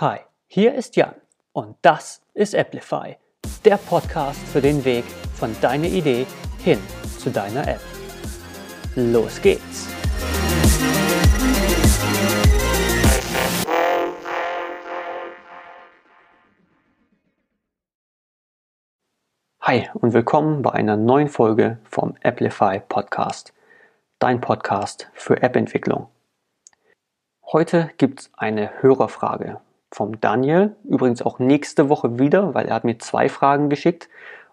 Hi, 0.00 0.20
hier 0.46 0.74
ist 0.76 0.96
Jan 0.96 1.14
und 1.52 1.76
das 1.82 2.22
ist 2.32 2.54
Applify, 2.54 3.18
der 3.66 3.76
Podcast 3.76 4.40
für 4.48 4.62
den 4.62 4.82
Weg 4.86 5.04
von 5.34 5.54
deiner 5.60 5.88
Idee 5.88 6.26
hin 6.64 6.78
zu 7.18 7.28
deiner 7.28 7.68
App. 7.68 7.82
Los 8.96 9.42
geht's! 9.42 9.88
Hi 19.60 19.90
und 19.92 20.14
willkommen 20.14 20.62
bei 20.62 20.70
einer 20.70 20.96
neuen 20.96 21.28
Folge 21.28 21.76
vom 21.84 22.16
Applify 22.22 22.80
Podcast, 22.80 23.52
dein 24.18 24.40
Podcast 24.40 25.10
für 25.12 25.42
App-Entwicklung. 25.42 26.08
Heute 27.52 27.90
gibt 27.98 28.20
es 28.20 28.30
eine 28.32 28.80
Hörerfrage 28.80 29.60
vom 29.92 30.20
Daniel, 30.20 30.76
übrigens 30.84 31.22
auch 31.22 31.38
nächste 31.38 31.88
Woche 31.88 32.18
wieder, 32.18 32.54
weil 32.54 32.66
er 32.66 32.74
hat 32.74 32.84
mir 32.84 32.98
zwei 32.98 33.28
Fragen 33.28 33.68
geschickt 33.68 34.08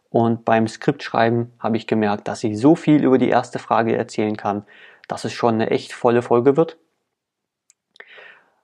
und 0.09 0.45
beim 0.45 0.67
Skriptschreiben 0.67 1.53
habe 1.59 1.77
ich 1.77 1.85
gemerkt, 1.85 2.27
dass 2.27 2.43
ich 2.43 2.57
so 2.57 2.75
viel 2.75 3.03
über 3.03 3.17
die 3.17 3.29
erste 3.29 3.59
Frage 3.59 3.95
erzählen 3.95 4.37
kann, 4.37 4.65
dass 5.07 5.25
es 5.25 5.33
schon 5.33 5.55
eine 5.55 5.69
echt 5.69 5.93
volle 5.93 6.21
Folge 6.21 6.57
wird. 6.57 6.77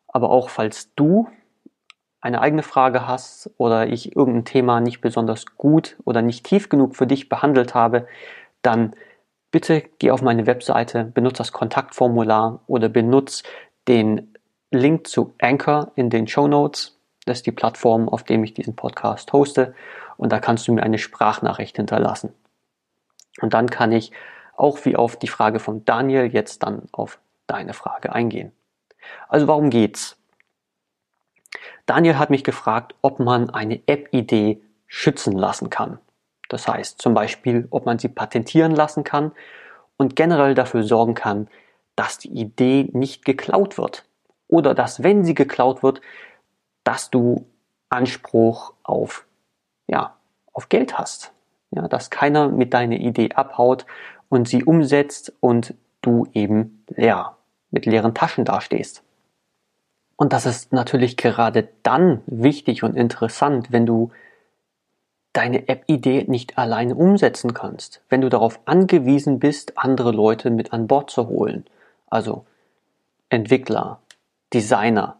Aber 0.08 0.30
auch 0.30 0.50
falls 0.50 0.94
du 0.96 1.28
eine 2.22 2.42
eigene 2.42 2.64
Frage 2.64 3.08
hast 3.08 3.52
oder 3.58 3.88
ich 3.88 4.16
irgendein 4.16 4.46
Thema 4.46 4.80
nicht 4.80 5.02
besonders 5.02 5.46
gut 5.58 5.98
oder 6.06 6.22
nicht 6.22 6.46
tief 6.46 6.70
genug 6.70 6.96
für 6.96 7.06
dich 7.06 7.28
behandelt 7.28 7.76
habe, 7.76 8.08
dann 8.62 8.96
bitte 9.52 9.84
geh 10.00 10.12
auf 10.12 10.22
meine 10.22 10.48
Webseite, 10.48 11.04
benutze 11.04 11.40
das 11.40 11.52
Kontaktformular 11.52 12.62
oder 12.68 12.88
benutze 12.88 13.44
den 13.88 14.33
Link 14.74 15.08
zu 15.08 15.34
Anchor 15.40 15.92
in 15.96 16.10
den 16.10 16.28
Show 16.28 16.48
Notes. 16.48 16.98
Das 17.26 17.38
ist 17.40 17.46
die 17.46 17.52
Plattform, 17.52 18.10
auf 18.10 18.24
dem 18.24 18.44
ich 18.44 18.54
diesen 18.54 18.76
Podcast 18.76 19.32
hoste. 19.32 19.74
Und 20.18 20.32
da 20.32 20.40
kannst 20.40 20.68
du 20.68 20.74
mir 20.74 20.84
eine 20.84 20.98
Sprachnachricht 20.98 21.78
hinterlassen. 21.78 22.34
Und 23.42 23.54
dann 23.54 23.70
kann 23.70 23.92
ich 23.92 24.12
auch 24.56 24.84
wie 24.86 24.96
auf 24.96 25.16
die 25.16 25.28
Frage 25.28 25.60
von 25.60 25.86
Daniel 25.86 26.26
jetzt 26.26 26.64
dann 26.64 26.84
auf 26.92 27.20
deine 27.48 27.74
Frage 27.74 28.14
eingehen. 28.14 28.52
Also 29.28 29.48
warum 29.48 29.70
geht's? 29.70 30.18
Daniel 31.86 32.18
hat 32.18 32.30
mich 32.30 32.44
gefragt, 32.44 32.96
ob 33.02 33.20
man 33.20 33.50
eine 33.50 33.82
App-Idee 33.88 34.62
schützen 34.88 35.34
lassen 35.34 35.70
kann. 35.70 36.00
Das 36.50 36.68
heißt 36.68 37.02
zum 37.02 37.14
Beispiel, 37.14 37.68
ob 37.72 37.86
man 37.86 38.00
sie 38.00 38.10
patentieren 38.10 38.76
lassen 38.76 39.04
kann 39.04 39.32
und 39.98 40.16
generell 40.16 40.56
dafür 40.56 40.84
sorgen 40.84 41.14
kann, 41.14 41.48
dass 41.96 42.18
die 42.18 42.30
Idee 42.30 42.90
nicht 42.94 43.26
geklaut 43.26 43.78
wird. 43.78 44.06
Oder 44.54 44.76
dass, 44.76 45.02
wenn 45.02 45.24
sie 45.24 45.34
geklaut 45.34 45.82
wird, 45.82 46.02
dass 46.84 47.10
du 47.10 47.46
Anspruch 47.90 48.74
auf, 48.84 49.26
ja, 49.88 50.16
auf 50.52 50.70
Geld 50.70 50.98
hast. 50.98 51.32
Ja, 51.72 51.88
dass 51.88 52.12
keiner 52.12 52.50
mit 52.50 52.74
deiner 52.74 52.98
Idee 52.98 53.32
abhaut 53.34 53.88
und 54.30 54.48
sie 54.48 54.64
umsetzt 54.64 55.34
und 55.40 55.74
du 56.02 56.28
eben 56.34 56.86
leer, 56.88 57.36
mit 57.72 57.88
leeren 57.88 58.14
Taschen 58.14 58.46
dastehst. 58.46 59.02
Und 60.16 60.34
das 60.34 60.46
ist 60.46 60.72
natürlich 60.72 61.18
gerade 61.18 61.70
dann 61.82 62.22
wichtig 62.28 62.84
und 62.84 62.96
interessant, 62.96 63.72
wenn 63.72 63.88
du 63.88 64.12
deine 65.34 65.68
App-Idee 65.68 66.26
nicht 66.28 66.60
alleine 66.60 66.94
umsetzen 66.94 67.56
kannst, 67.56 68.04
wenn 68.10 68.22
du 68.22 68.30
darauf 68.30 68.60
angewiesen 68.66 69.40
bist, 69.40 69.80
andere 69.80 70.12
Leute 70.12 70.52
mit 70.52 70.74
an 70.74 70.86
Bord 70.86 71.10
zu 71.10 71.28
holen 71.28 71.66
also 72.14 72.46
Entwickler, 73.30 74.00
Designer 74.54 75.18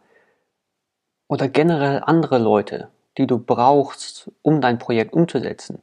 oder 1.28 1.48
generell 1.48 2.02
andere 2.04 2.38
Leute, 2.38 2.88
die 3.18 3.26
du 3.26 3.38
brauchst, 3.38 4.30
um 4.42 4.60
dein 4.60 4.78
Projekt 4.78 5.12
umzusetzen. 5.12 5.82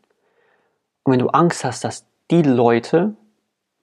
Und 1.04 1.14
wenn 1.14 1.20
du 1.20 1.30
Angst 1.30 1.64
hast, 1.64 1.84
dass 1.84 2.06
die 2.30 2.44
Leute, 2.44 3.16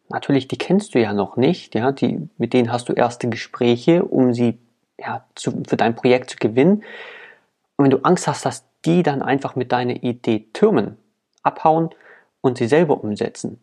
natürlich, 0.09 0.48
die 0.48 0.59
kennst 0.59 0.94
du 0.94 1.00
ja 1.00 1.12
noch 1.12 1.37
nicht, 1.37 1.75
ja, 1.75 1.92
die, 1.92 2.28
mit 2.38 2.53
denen 2.53 2.72
hast 2.72 2.88
du 2.88 2.92
erste 2.92 3.28
Gespräche, 3.28 4.04
um 4.04 4.32
sie 4.32 4.59
ja, 4.98 5.25
zu, 5.34 5.62
für 5.66 5.76
dein 5.76 5.94
Projekt 5.94 6.31
zu 6.31 6.37
gewinnen. 6.38 6.84
Und 7.76 7.84
wenn 7.84 7.91
du 7.91 7.98
Angst 7.98 8.26
hast, 8.26 8.47
dass 8.47 8.65
die 8.84 9.03
dann 9.03 9.22
einfach 9.22 9.56
mit 9.56 9.72
deiner 9.72 10.03
Idee 10.03 10.47
türmen, 10.53 10.97
abhauen 11.42 11.91
und 12.41 12.59
sie 12.59 12.69
selber 12.69 13.03
umsetzen. 13.03 13.60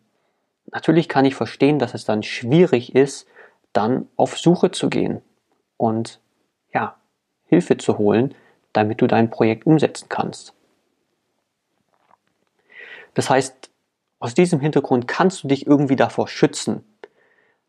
Natürlich 0.71 1.07
kann 1.07 1.25
ich 1.25 1.35
verstehen, 1.35 1.79
dass 1.79 1.93
es 1.93 2.05
dann 2.05 2.23
schwierig 2.23 2.95
ist, 2.95 3.27
dann 3.71 4.07
auf 4.15 4.37
Suche 4.37 4.71
zu 4.71 4.89
gehen 4.89 5.21
und 5.77 6.19
ja, 6.73 6.95
Hilfe 7.45 7.77
zu 7.77 7.97
holen, 7.97 8.35
damit 8.73 9.01
du 9.01 9.07
dein 9.07 9.29
Projekt 9.29 9.65
umsetzen 9.65 10.07
kannst. 10.09 10.53
Das 13.13 13.29
heißt, 13.29 13.71
aus 14.19 14.33
diesem 14.33 14.59
Hintergrund 14.59 15.07
kannst 15.07 15.43
du 15.43 15.47
dich 15.47 15.65
irgendwie 15.67 15.95
davor 15.95 16.27
schützen. 16.27 16.83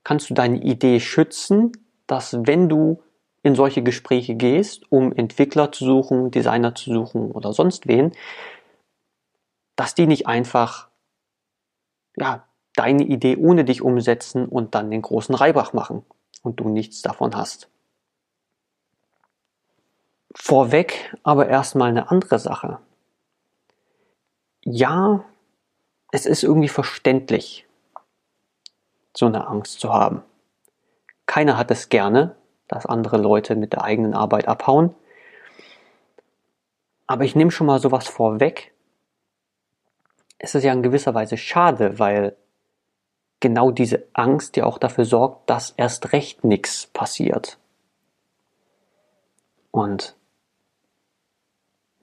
Kannst 0.05 0.31
du 0.31 0.35
deine 0.35 0.59
Idee 0.63 1.01
schützen, 1.01 1.73
dass 2.07 2.37
wenn 2.47 2.69
du 2.69 3.03
in 3.43 3.55
solche 3.55 3.83
Gespräche 3.83 4.35
gehst, 4.35 4.91
um 4.91 5.13
Entwickler 5.13 5.71
zu 5.71 5.85
suchen, 5.85 6.31
Designer 6.31 6.75
zu 6.75 6.93
suchen 6.93 7.31
oder 7.31 7.53
sonst 7.53 7.87
wen, 7.87 8.13
dass 9.77 9.95
die 9.95 10.07
nicht 10.07 10.27
einfach 10.27 10.89
ja, 12.17 12.45
deine 12.75 13.05
Idee 13.05 13.37
ohne 13.37 13.65
dich 13.65 13.83
umsetzen 13.83 14.47
und 14.47 14.75
dann 14.75 14.91
den 14.91 15.03
großen 15.03 15.35
Reibach 15.35 15.73
machen 15.73 16.05
und 16.43 16.59
du 16.61 16.69
nichts 16.69 17.03
davon 17.03 17.37
hast. 17.37 17.69
Vorweg 20.39 21.17
aber 21.23 21.49
erstmal 21.49 21.89
eine 21.89 22.11
andere 22.11 22.39
Sache. 22.39 22.79
Ja, 24.63 25.25
es 26.13 26.27
ist 26.27 26.45
irgendwie 26.45 26.69
verständlich, 26.69 27.67
so 29.17 29.27
eine 29.27 29.47
Angst 29.49 29.81
zu 29.81 29.93
haben. 29.93 30.23
Keiner 31.25 31.57
hat 31.57 31.71
es 31.71 31.89
gerne, 31.89 32.37
dass 32.69 32.87
andere 32.87 33.17
Leute 33.17 33.57
mit 33.57 33.73
der 33.73 33.83
eigenen 33.83 34.15
Arbeit 34.15 34.47
abhauen. 34.47 34.95
Aber 37.07 37.25
ich 37.25 37.35
nehme 37.35 37.51
schon 37.51 37.67
mal 37.67 37.81
sowas 37.81 38.07
vorweg. 38.07 38.73
Es 40.39 40.55
ist 40.55 40.65
ja 40.65 40.73
in 40.73 40.83
gewisser 40.83 41.15
Weise 41.15 41.37
schade, 41.37 41.99
weil 41.99 42.37
genau 43.41 43.71
diese 43.71 44.07
Angst 44.13 44.57
ja 44.57 44.65
auch 44.65 44.79
dafür 44.79 45.05
sorgt, 45.05 45.49
dass 45.49 45.71
erst 45.71 46.13
recht 46.13 46.45
nichts 46.45 46.87
passiert. 46.87 47.59
Und 49.71 50.16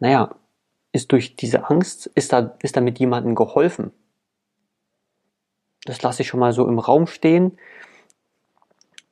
naja, 0.03 0.35
ist 0.91 1.13
durch 1.13 1.37
diese 1.37 1.69
Angst, 1.69 2.07
ist, 2.07 2.33
da, 2.33 2.57
ist 2.61 2.75
damit 2.75 2.99
jemandem 2.99 3.35
geholfen. 3.35 3.93
Das 5.85 6.01
lasse 6.01 6.23
ich 6.23 6.27
schon 6.27 6.41
mal 6.41 6.51
so 6.51 6.67
im 6.67 6.77
Raum 6.77 7.07
stehen. 7.07 7.57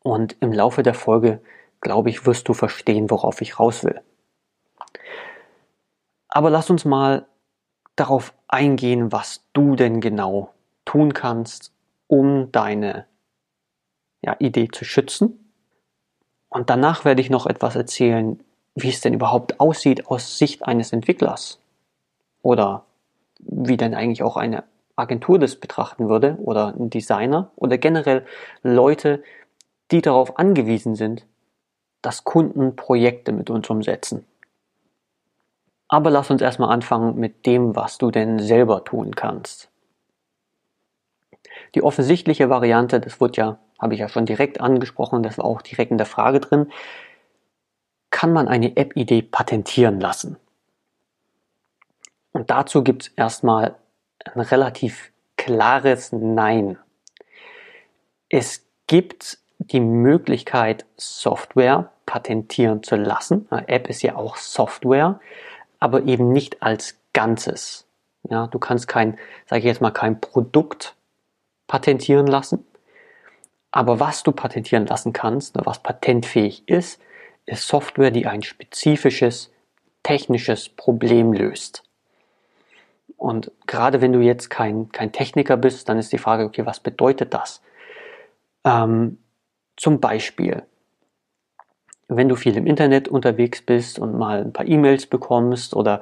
Und 0.03 0.35
im 0.41 0.51
Laufe 0.51 0.84
der 0.84 0.94
Folge, 0.94 1.41
glaube 1.80 2.09
ich, 2.09 2.25
wirst 2.25 2.50
du 2.50 2.53
verstehen, 2.53 3.09
worauf 3.09 3.40
ich 3.40 3.57
raus 3.57 3.85
will. 3.85 4.01
Aber 6.28 6.50
lass 6.50 6.69
uns 6.69 6.84
mal 6.84 7.25
darauf 7.96 8.34
eingehen, 8.50 9.13
was 9.13 9.46
du 9.53 9.78
denn 9.78 10.01
genau 10.01 10.53
tun 10.84 11.13
kannst, 11.13 11.74
um 12.07 12.51
deine 12.51 13.06
ja, 14.22 14.35
Idee 14.40 14.68
zu 14.68 14.84
schützen. 14.84 15.53
Und 16.50 16.69
danach 16.69 17.06
werde 17.06 17.22
ich 17.22 17.30
noch 17.30 17.47
etwas 17.47 17.78
erzählen, 17.78 18.44
wie 18.75 18.89
es 18.89 19.01
denn 19.01 19.13
überhaupt 19.13 19.59
aussieht 19.59 20.07
aus 20.07 20.37
Sicht 20.37 20.63
eines 20.63 20.93
Entwicklers. 20.93 21.59
Oder 22.41 22.85
wie 23.39 23.77
denn 23.77 23.93
eigentlich 23.93 24.23
auch 24.23 24.37
eine 24.37 24.63
Agentur 24.95 25.39
das 25.39 25.55
betrachten 25.55 26.09
würde 26.09 26.37
oder 26.41 26.73
ein 26.77 26.89
Designer 26.89 27.51
oder 27.55 27.77
generell 27.77 28.25
Leute, 28.61 29.23
die 29.91 30.01
darauf 30.01 30.37
angewiesen 30.37 30.95
sind, 30.95 31.25
dass 32.01 32.23
Kunden 32.23 32.75
Projekte 32.75 33.31
mit 33.31 33.49
uns 33.49 33.69
umsetzen. 33.69 34.25
Aber 35.88 36.09
lass 36.09 36.29
uns 36.31 36.41
erstmal 36.41 36.71
anfangen 36.71 37.15
mit 37.15 37.45
dem, 37.45 37.75
was 37.75 37.97
du 37.97 38.12
denn 38.12 38.39
selber 38.39 38.83
tun 38.83 39.15
kannst. 39.15 39.69
Die 41.75 41.83
offensichtliche 41.83 42.50
Variante, 42.50 43.00
das 43.00 43.19
wird 43.19 43.38
ja, 43.38 43.59
habe 43.79 43.94
ich 43.94 44.00
ja 44.00 44.07
schon 44.07 44.25
direkt 44.25 44.62
angesprochen, 44.62 45.24
das 45.24 45.38
war 45.38 45.45
auch 45.45 45.62
direkt 45.62 45.91
in 45.91 45.97
der 45.97 46.07
Frage 46.07 46.39
drin, 46.39 46.71
kann 48.12 48.34
man 48.34 48.48
eine 48.48 48.75
App-Idee 48.78 49.24
patentieren 49.24 50.00
lassen? 50.00 50.38
Und 52.34 52.50
dazu 52.50 52.84
gibt 52.84 53.04
es 53.04 53.08
erstmal 53.10 53.75
ein 54.24 54.42
relativ 54.42 55.12
klares 55.38 56.12
Nein. 56.12 56.78
Es 58.30 58.66
gibt 58.88 59.40
die 59.58 59.80
Möglichkeit, 59.80 60.86
Software 60.98 61.92
patentieren 62.06 62.84
zu 62.84 62.96
lassen. 62.96 63.48
Eine 63.50 63.68
App 63.68 63.90
ist 63.90 64.02
ja 64.02 64.16
auch 64.16 64.36
Software, 64.38 65.19
aber 65.80 66.04
eben 66.04 66.31
nicht 66.31 66.62
als 66.62 66.98
Ganzes. 67.13 67.88
Ja, 68.30 68.48
du 68.48 68.60
kannst 68.60 68.88
kein, 68.88 69.18
sage 69.48 69.60
ich 69.60 69.66
jetzt 69.66 69.81
mal, 69.81 69.92
kein 69.92 70.22
Produkt 70.22 70.96
patentieren 71.68 72.28
lassen. 72.28 72.66
Aber 73.72 74.00
was 74.00 74.24
du 74.24 74.31
patentieren 74.31 74.86
lassen 74.86 75.13
kannst, 75.13 75.56
was 75.66 75.80
patentfähig 75.80 76.68
ist, 76.68 77.02
ist 77.45 77.67
Software, 77.67 78.11
die 78.11 78.27
ein 78.27 78.43
spezifisches 78.43 79.51
technisches 80.03 80.69
Problem 80.69 81.33
löst. 81.33 81.83
Und 83.17 83.51
gerade 83.67 84.01
wenn 84.01 84.13
du 84.13 84.19
jetzt 84.19 84.49
kein, 84.49 84.91
kein 84.91 85.11
Techniker 85.11 85.57
bist, 85.57 85.88
dann 85.89 85.99
ist 85.99 86.11
die 86.11 86.17
Frage, 86.17 86.43
okay, 86.43 86.65
was 86.65 86.79
bedeutet 86.79 87.33
das? 87.33 87.61
Ähm, 88.63 89.19
zum 89.77 89.99
Beispiel, 89.99 90.63
wenn 92.07 92.29
du 92.29 92.35
viel 92.35 92.57
im 92.57 92.67
Internet 92.67 93.07
unterwegs 93.07 93.61
bist 93.61 93.99
und 93.99 94.17
mal 94.17 94.41
ein 94.41 94.53
paar 94.53 94.67
E-Mails 94.67 95.05
bekommst 95.05 95.75
oder 95.75 96.01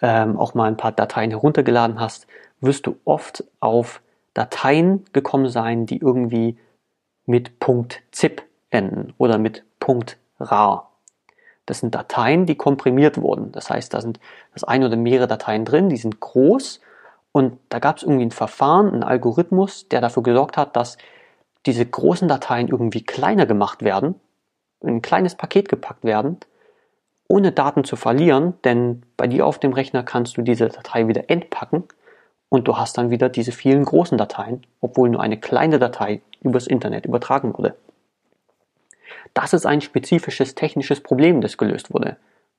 ähm, 0.00 0.38
auch 0.38 0.54
mal 0.54 0.68
ein 0.68 0.76
paar 0.76 0.92
Dateien 0.92 1.30
heruntergeladen 1.30 2.00
hast, 2.00 2.26
wirst 2.60 2.86
du 2.86 2.96
oft 3.04 3.44
auf 3.60 4.00
Dateien 4.32 5.04
gekommen 5.12 5.48
sein, 5.48 5.86
die 5.86 5.98
irgendwie 5.98 6.56
mit 7.26 7.52
.zip 8.10 8.42
enden 8.70 9.12
oder 9.18 9.38
mit 9.38 9.64
.rar. 10.38 10.90
Das 11.66 11.80
sind 11.80 11.94
Dateien, 11.94 12.46
die 12.46 12.56
komprimiert 12.56 13.20
wurden. 13.20 13.52
Das 13.52 13.70
heißt, 13.70 13.94
da 13.94 14.00
sind 14.00 14.20
das 14.52 14.64
eine 14.64 14.86
oder 14.86 14.96
mehrere 14.96 15.28
Dateien 15.28 15.64
drin, 15.64 15.88
die 15.88 15.96
sind 15.96 16.20
groß 16.20 16.80
und 17.32 17.58
da 17.68 17.78
gab 17.78 17.96
es 17.96 18.02
irgendwie 18.02 18.26
ein 18.26 18.30
Verfahren, 18.30 18.92
einen 18.92 19.02
Algorithmus, 19.02 19.88
der 19.88 20.00
dafür 20.00 20.22
gesorgt 20.22 20.56
hat, 20.56 20.76
dass 20.76 20.98
diese 21.66 21.84
großen 21.84 22.28
Dateien 22.28 22.68
irgendwie 22.68 23.02
kleiner 23.02 23.46
gemacht 23.46 23.82
werden, 23.82 24.14
in 24.80 24.96
ein 24.96 25.02
kleines 25.02 25.34
Paket 25.34 25.68
gepackt 25.68 26.04
werden, 26.04 26.38
ohne 27.26 27.52
Daten 27.52 27.84
zu 27.84 27.96
verlieren, 27.96 28.54
denn 28.64 29.02
bei 29.16 29.26
dir 29.26 29.46
auf 29.46 29.58
dem 29.58 29.72
Rechner 29.72 30.02
kannst 30.02 30.36
du 30.36 30.42
diese 30.42 30.68
Datei 30.68 31.08
wieder 31.08 31.30
entpacken 31.30 31.84
und 32.50 32.68
du 32.68 32.76
hast 32.76 32.98
dann 32.98 33.10
wieder 33.10 33.28
diese 33.28 33.50
vielen 33.50 33.84
großen 33.84 34.18
Dateien, 34.18 34.66
obwohl 34.80 35.08
nur 35.08 35.22
eine 35.22 35.40
kleine 35.40 35.78
Datei 35.78 36.20
übers 36.40 36.66
Internet 36.66 37.06
übertragen 37.06 37.56
wurde. 37.56 37.74
Das 39.34 39.52
ist 39.52 39.66
ein 39.66 39.80
spezifisches 39.80 40.54
technisches 40.54 41.00
Problem, 41.00 41.40
das 41.40 41.58
gelöst 41.58 41.92
wurde. 41.92 42.16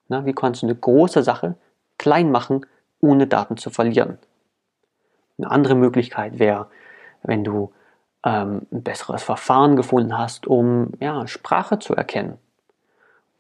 Na, 0.10 0.26
wie 0.26 0.34
kannst 0.34 0.62
du 0.62 0.68
eine 0.68 0.76
große 0.76 1.24
Sache 1.24 1.56
klein 1.98 2.32
machen, 2.32 2.66
ohne 3.00 3.28
Daten 3.28 3.58
zu 3.58 3.70
verlieren? 3.70 4.20
Eine 5.38 5.52
andere 5.52 5.76
Möglichkeit 5.76 6.38
wäre, 6.38 6.68
wenn 7.24 7.44
du 7.44 7.74
ähm, 8.24 8.68
ein 8.72 8.84
besseres 8.84 9.24
Verfahren 9.24 9.76
gefunden 9.76 10.18
hast, 10.18 10.48
um 10.48 10.92
ja, 11.00 11.26
Sprache 11.28 11.80
zu 11.80 11.96
erkennen 11.96 12.38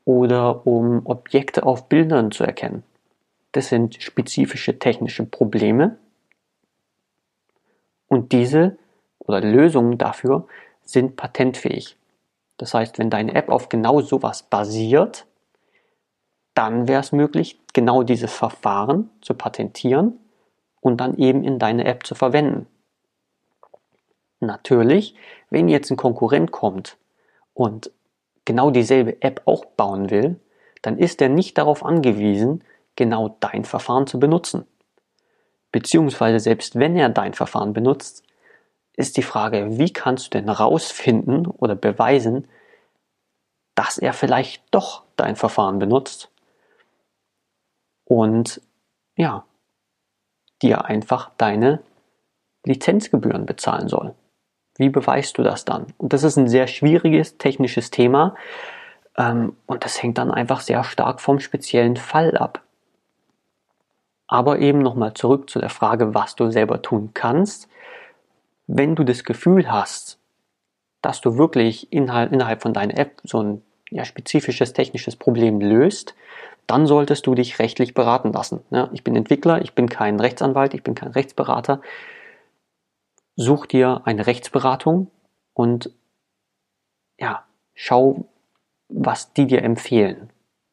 oder 0.05 0.65
um 0.65 1.05
Objekte 1.05 1.65
auf 1.65 1.89
Bildern 1.89 2.31
zu 2.31 2.43
erkennen. 2.43 2.83
Das 3.51 3.69
sind 3.69 4.01
spezifische 4.01 4.79
technische 4.79 5.25
Probleme 5.25 5.97
und 8.07 8.31
diese 8.31 8.77
oder 9.19 9.41
Lösungen 9.41 9.97
dafür 9.97 10.47
sind 10.83 11.15
patentfähig. 11.15 11.97
Das 12.57 12.73
heißt, 12.73 12.99
wenn 12.99 13.09
deine 13.09 13.35
App 13.35 13.49
auf 13.49 13.69
genau 13.69 14.01
sowas 14.01 14.43
basiert, 14.43 15.25
dann 16.53 16.87
wäre 16.87 17.01
es 17.01 17.11
möglich, 17.11 17.59
genau 17.73 18.03
dieses 18.03 18.33
Verfahren 18.33 19.09
zu 19.21 19.33
patentieren 19.33 20.17
und 20.79 21.01
dann 21.01 21.17
eben 21.17 21.43
in 21.43 21.59
deine 21.59 21.85
App 21.85 22.05
zu 22.05 22.15
verwenden. 22.15 22.67
Natürlich, 24.39 25.15
wenn 25.49 25.67
jetzt 25.67 25.91
ein 25.91 25.97
Konkurrent 25.97 26.51
kommt 26.51 26.97
und 27.53 27.91
genau 28.45 28.69
dieselbe 28.69 29.21
App 29.21 29.41
auch 29.45 29.65
bauen 29.65 30.09
will, 30.09 30.39
dann 30.81 30.97
ist 30.97 31.21
er 31.21 31.29
nicht 31.29 31.57
darauf 31.57 31.83
angewiesen, 31.83 32.63
genau 32.95 33.35
dein 33.39 33.65
Verfahren 33.65 34.07
zu 34.07 34.19
benutzen. 34.19 34.65
Beziehungsweise 35.71 36.39
selbst 36.39 36.77
wenn 36.79 36.95
er 36.95 37.09
dein 37.09 37.33
Verfahren 37.33 37.73
benutzt, 37.73 38.24
ist 38.97 39.17
die 39.17 39.23
Frage, 39.23 39.77
wie 39.77 39.91
kannst 39.91 40.27
du 40.27 40.39
denn 40.39 40.49
rausfinden 40.49 41.47
oder 41.47 41.75
beweisen, 41.75 42.47
dass 43.75 43.97
er 43.97 44.13
vielleicht 44.13 44.63
doch 44.71 45.03
dein 45.17 45.35
Verfahren 45.35 45.79
benutzt 45.79 46.29
und 48.05 48.61
ja, 49.17 49.45
dir 50.61 50.85
einfach 50.85 51.31
deine 51.37 51.81
Lizenzgebühren 52.65 53.45
bezahlen 53.45 53.89
soll. 53.89 54.15
Wie 54.77 54.89
beweist 54.89 55.37
du 55.37 55.43
das 55.43 55.65
dann? 55.65 55.87
Und 55.97 56.13
das 56.13 56.23
ist 56.23 56.37
ein 56.37 56.47
sehr 56.47 56.67
schwieriges 56.67 57.37
technisches 57.37 57.91
Thema 57.91 58.35
ähm, 59.17 59.55
und 59.65 59.83
das 59.83 60.01
hängt 60.01 60.17
dann 60.17 60.31
einfach 60.31 60.61
sehr 60.61 60.83
stark 60.83 61.19
vom 61.21 61.39
speziellen 61.39 61.97
Fall 61.97 62.37
ab. 62.37 62.61
Aber 64.27 64.59
eben 64.59 64.79
nochmal 64.79 65.13
zurück 65.13 65.49
zu 65.49 65.59
der 65.59 65.69
Frage, 65.69 66.13
was 66.13 66.35
du 66.35 66.49
selber 66.49 66.81
tun 66.81 67.11
kannst 67.13 67.69
wenn 68.67 68.95
du 68.95 69.03
das 69.03 69.23
Gefühl 69.23 69.71
hast, 69.71 70.19
dass 71.01 71.21
du 71.21 71.37
wirklich 71.37 71.91
innerhalb 71.91 72.61
von 72.61 72.73
deiner 72.73 72.97
App 72.97 73.21
so 73.23 73.41
ein 73.41 73.61
ja, 73.91 74.05
spezifisches 74.05 74.73
technisches 74.73 75.15
Problem 75.15 75.61
löst, 75.61 76.15
dann 76.67 76.87
solltest 76.87 77.27
du 77.27 77.35
dich 77.35 77.59
rechtlich 77.59 77.93
beraten 77.93 78.33
lassen. 78.33 78.61
Ja, 78.71 78.89
ich 78.91 79.03
bin 79.03 79.15
Entwickler, 79.15 79.61
ich 79.61 79.73
bin 79.73 79.87
kein 79.87 80.19
Rechtsanwalt, 80.19 80.73
ich 80.73 80.83
bin 80.83 80.95
kein 80.95 81.11
Rechtsberater. 81.11 81.81
Such 83.35 83.67
dir 83.67 84.01
eine 84.05 84.25
Rechtsberatung 84.25 85.11
und 85.53 85.91
ja, 87.19 87.45
schau, 87.73 88.25
was 88.89 89.33
die 89.33 89.45
dir 89.45 89.61
empfehlen, 89.61 90.29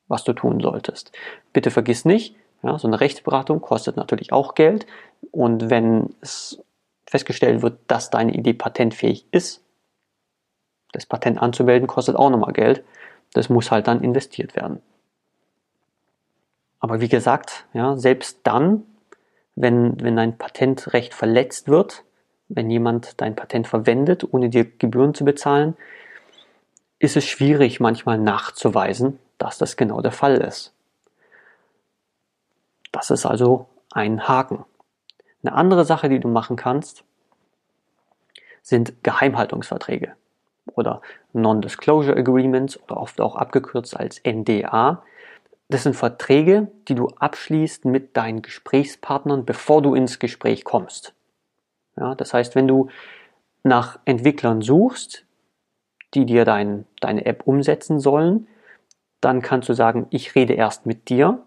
was 0.09 0.25
du 0.25 0.33
tun 0.33 0.61
solltest. 0.61 1.12
Bitte 1.53 1.71
vergiss 1.71 2.05
nicht, 2.05 2.37
ja, 2.62 2.79
so 2.79 2.88
eine 2.88 3.00
Rechtsberatung 3.00 3.61
kostet 3.61 3.97
natürlich 3.97 4.33
auch 4.33 4.55
Geld 4.55 4.87
und 5.31 5.69
wenn 5.69 6.15
es 6.21 6.62
festgestellt 7.12 7.61
wird, 7.61 7.79
dass 7.88 8.09
deine 8.09 8.32
Idee 8.32 8.55
patentfähig 8.55 9.26
ist, 9.32 9.62
das 10.93 11.05
Patent 11.05 11.41
anzumelden 11.41 11.87
kostet 11.87 12.17
auch 12.17 12.31
nochmal 12.31 12.55
Geld. 12.55 12.82
Das 13.35 13.50
muss 13.50 13.70
halt 13.70 13.87
dann 13.87 14.03
investiert 14.03 14.56
werden. 14.56 14.81
Aber 16.81 17.03
wie 17.03 17.09
gesagt, 17.09 17.67
ja, 17.75 17.99
selbst 17.99 18.41
dann, 18.44 18.85
wenn, 19.55 20.00
wenn 20.00 20.17
dein 20.17 20.38
Patentrecht 20.38 21.12
verletzt 21.12 21.69
wird, 21.69 22.03
wenn 22.49 22.70
jemand 22.70 23.20
dein 23.20 23.37
Patent 23.37 23.69
verwendet, 23.69 24.26
ohne 24.32 24.49
dir 24.49 24.64
Gebühren 24.64 25.12
zu 25.12 25.26
bezahlen, 25.26 25.76
ist 26.99 27.17
es 27.19 27.26
schwierig 27.26 27.79
manchmal 27.79 28.17
nachzuweisen, 28.17 29.19
dass 29.37 29.59
das 29.59 29.76
genau 29.76 30.00
der 30.00 30.12
Fall 30.12 30.38
ist. 30.38 30.73
Das 32.91 33.11
ist 33.11 33.26
also 33.26 33.69
ein 33.91 34.26
Haken. 34.29 34.64
Eine 35.43 35.55
andere 35.55 35.85
Sache, 35.85 36.09
die 36.09 36.21
du 36.21 36.29
machen 36.29 36.56
kannst, 36.56 37.05
sind 38.62 39.03
Geheimhaltungsverträge 39.03 40.15
oder 40.75 41.03
Non-Disclosure 41.33 42.17
Agreements 42.17 42.81
oder 42.83 42.97
oft 42.99 43.21
auch 43.21 43.35
abgekürzt 43.35 43.97
als 43.97 44.21
NDA. 44.25 45.03
Das 45.69 45.83
sind 45.83 45.97
Verträge, 45.97 46.71
die 46.89 46.94
du 46.94 47.09
abschließt 47.09 47.85
mit 47.85 48.16
deinen 48.16 48.43
Gesprächspartnern, 48.43 49.45
bevor 49.45 49.83
du 49.83 49.95
ins 49.95 50.19
Gespräch 50.19 50.64
kommst. 50.64 51.14
Ja, 51.97 52.14
das 52.14 52.33
heißt, 52.33 52.55
wenn 52.55 52.69
du 52.69 52.88
nach 53.64 53.99
Entwicklern 54.05 54.62
suchst, 54.62 55.25
die 56.14 56.26
dir 56.26 56.45
dein, 56.45 56.87
deine 57.00 57.25
App 57.26 57.47
umsetzen 57.47 57.99
sollen, 58.00 58.47
dann 59.21 59.40
kannst 59.40 59.69
du 59.69 59.75
sagen, 59.75 60.07
ich 60.11 60.35
rede 60.35 60.52
erst 60.55 60.85
mit 60.87 61.09
dir 61.09 61.43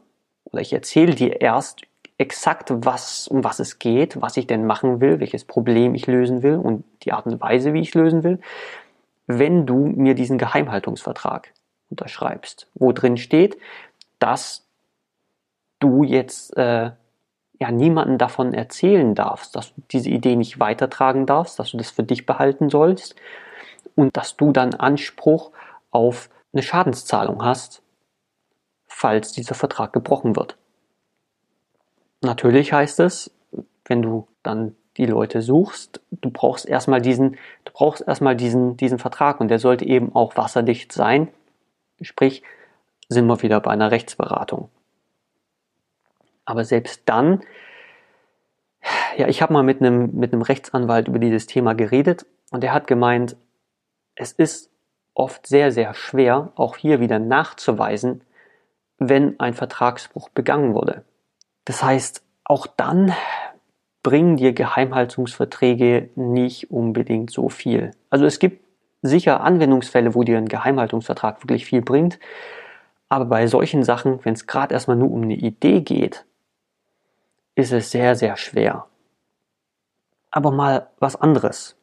oder 0.45 0.61
ich 0.61 0.73
erzähle 0.73 1.13
dir 1.13 1.41
erst 1.41 1.81
exakt, 2.17 2.71
was, 2.73 3.27
um 3.27 3.43
was 3.43 3.59
es 3.59 3.79
geht, 3.79 4.21
was 4.21 4.37
ich 4.37 4.47
denn 4.47 4.65
machen 4.65 5.01
will, 5.01 5.19
welches 5.19 5.43
Problem 5.45 5.95
ich 5.95 6.07
lösen 6.07 6.43
will 6.43 6.55
und 6.55 6.85
die 7.03 7.11
Art 7.11 7.25
und 7.25 7.41
Weise, 7.41 7.73
wie 7.73 7.81
ich 7.81 7.93
lösen 7.93 8.23
will, 8.23 8.39
wenn 9.27 9.65
du 9.65 9.85
mir 9.87 10.15
diesen 10.15 10.37
Geheimhaltungsvertrag 10.37 11.51
unterschreibst, 11.89 12.67
wo 12.73 12.91
drin 12.91 13.17
steht, 13.17 13.57
dass 14.19 14.65
du 15.79 16.03
jetzt 16.03 16.55
äh, 16.57 16.91
ja 17.59 17.71
niemanden 17.71 18.17
davon 18.17 18.53
erzählen 18.53 19.13
darfst, 19.15 19.55
dass 19.55 19.73
du 19.73 19.81
diese 19.91 20.09
Idee 20.09 20.35
nicht 20.35 20.59
weitertragen 20.59 21.25
darfst, 21.25 21.59
dass 21.59 21.71
du 21.71 21.77
das 21.77 21.91
für 21.91 22.03
dich 22.03 22.25
behalten 22.25 22.69
sollst 22.69 23.15
und 23.95 24.15
dass 24.15 24.37
du 24.37 24.51
dann 24.51 24.73
Anspruch 24.73 25.51
auf 25.91 26.29
eine 26.53 26.63
Schadenszahlung 26.63 27.43
hast, 27.43 27.81
falls 28.87 29.33
dieser 29.33 29.55
Vertrag 29.55 29.91
gebrochen 29.91 30.35
wird. 30.35 30.57
Natürlich 32.21 32.73
heißt 32.73 32.99
es, 33.01 33.31
wenn 33.85 34.01
du 34.01 34.27
dann 34.43 34.75
die 34.97 35.05
Leute 35.05 35.41
suchst, 35.41 36.01
du 36.11 36.29
brauchst 36.29 36.65
erstmal 36.65 37.01
diesen, 37.01 37.37
du 37.65 37.73
brauchst 37.73 38.07
erstmal 38.07 38.35
diesen, 38.35 38.77
diesen 38.77 38.99
Vertrag 38.99 39.41
und 39.41 39.49
der 39.49 39.59
sollte 39.59 39.85
eben 39.85 40.15
auch 40.15 40.37
wasserdicht 40.37 40.91
sein. 40.91 41.27
Sprich, 42.01 42.43
sind 43.09 43.27
wir 43.27 43.41
wieder 43.41 43.59
bei 43.59 43.71
einer 43.71 43.91
Rechtsberatung. 43.91 44.69
Aber 46.45 46.63
selbst 46.63 47.01
dann, 47.05 47.41
ja, 49.17 49.27
ich 49.27 49.41
habe 49.41 49.53
mal 49.53 49.63
mit 49.63 49.81
einem, 49.81 50.15
mit 50.15 50.31
einem 50.31 50.41
Rechtsanwalt 50.41 51.07
über 51.07 51.19
dieses 51.19 51.47
Thema 51.47 51.73
geredet 51.73 52.25
und 52.51 52.63
er 52.63 52.73
hat 52.73 52.87
gemeint, 52.87 53.35
es 54.15 54.31
ist 54.31 54.71
oft 55.13 55.47
sehr, 55.47 55.71
sehr 55.71 55.93
schwer, 55.93 56.51
auch 56.55 56.77
hier 56.77 56.99
wieder 56.99 57.19
nachzuweisen, 57.19 58.21
wenn 58.97 59.39
ein 59.39 59.53
Vertragsbruch 59.53 60.29
begangen 60.29 60.73
wurde. 60.73 61.03
Das 61.65 61.83
heißt, 61.83 62.23
auch 62.43 62.67
dann 62.67 63.13
bringen 64.03 64.37
dir 64.37 64.53
Geheimhaltungsverträge 64.53 66.11
nicht 66.15 66.69
unbedingt 66.69 67.31
so 67.31 67.49
viel. 67.49 67.91
Also 68.11 68.25
es 68.25 68.37
gibt 68.37 68.63
sicher 69.01 69.41
Anwendungsfälle, 69.41 70.13
wo 70.13 70.23
dir 70.23 70.37
ein 70.37 70.47
Geheimhaltungsvertrag 70.47 71.41
wirklich 71.43 71.65
viel 71.65 71.81
bringt. 71.81 72.19
Aber 73.09 73.25
bei 73.25 73.47
solchen 73.47 73.83
Sachen, 73.83 74.23
wenn 74.23 74.33
es 74.33 74.47
gerade 74.47 74.73
erstmal 74.73 74.97
nur 74.97 75.11
um 75.11 75.23
eine 75.23 75.35
Idee 75.35 75.81
geht, 75.81 76.25
ist 77.55 77.71
es 77.71 77.91
sehr, 77.91 78.15
sehr 78.15 78.37
schwer. 78.37 78.87
Aber 80.29 80.51
mal 80.51 80.89
was 80.99 81.15
anderes. 81.15 81.77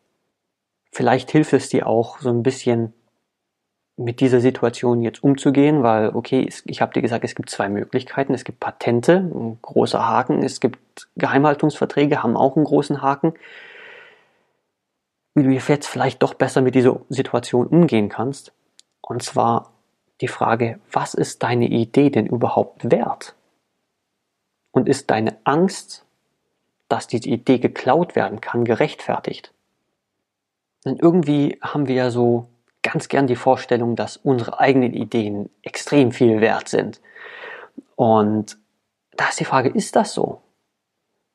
Vielleicht 0.92 1.30
hilft 1.30 1.54
es 1.54 1.70
dir 1.70 1.86
auch 1.86 2.18
so 2.18 2.28
ein 2.28 2.42
bisschen 2.42 2.92
mit 3.96 4.20
dieser 4.20 4.40
Situation 4.40 5.02
jetzt 5.02 5.22
umzugehen, 5.22 5.82
weil, 5.82 6.10
okay, 6.10 6.48
ich 6.64 6.80
habe 6.80 6.92
dir 6.92 7.02
gesagt, 7.02 7.24
es 7.24 7.34
gibt 7.34 7.50
zwei 7.50 7.68
Möglichkeiten. 7.68 8.32
Es 8.34 8.44
gibt 8.44 8.60
Patente, 8.60 9.18
ein 9.18 9.58
großer 9.60 10.06
Haken. 10.06 10.42
Es 10.42 10.60
gibt 10.60 11.08
Geheimhaltungsverträge, 11.16 12.22
haben 12.22 12.36
auch 12.36 12.56
einen 12.56 12.64
großen 12.64 13.02
Haken. 13.02 13.34
Wie 15.34 15.42
du 15.42 15.50
jetzt 15.50 15.88
vielleicht 15.88 16.22
doch 16.22 16.34
besser 16.34 16.62
mit 16.62 16.74
dieser 16.74 17.00
Situation 17.08 17.66
umgehen 17.66 18.08
kannst. 18.08 18.52
Und 19.00 19.22
zwar 19.22 19.72
die 20.20 20.28
Frage, 20.28 20.78
was 20.90 21.14
ist 21.14 21.42
deine 21.42 21.66
Idee 21.66 22.10
denn 22.10 22.26
überhaupt 22.26 22.90
wert? 22.90 23.34
Und 24.70 24.88
ist 24.88 25.10
deine 25.10 25.36
Angst, 25.44 26.06
dass 26.88 27.06
diese 27.08 27.28
Idee 27.28 27.58
geklaut 27.58 28.16
werden 28.16 28.40
kann, 28.40 28.64
gerechtfertigt? 28.64 29.52
Denn 30.84 30.96
irgendwie 30.96 31.58
haben 31.60 31.88
wir 31.88 31.94
ja 31.94 32.10
so 32.10 32.48
ganz 32.82 33.08
gern 33.08 33.26
die 33.26 33.36
Vorstellung, 33.36 33.96
dass 33.96 34.16
unsere 34.16 34.58
eigenen 34.58 34.92
Ideen 34.92 35.48
extrem 35.62 36.12
viel 36.12 36.40
wert 36.40 36.68
sind. 36.68 37.00
Und 37.96 38.58
da 39.12 39.28
ist 39.28 39.40
die 39.40 39.44
Frage, 39.44 39.68
ist 39.68 39.96
das 39.96 40.14
so? 40.14 40.42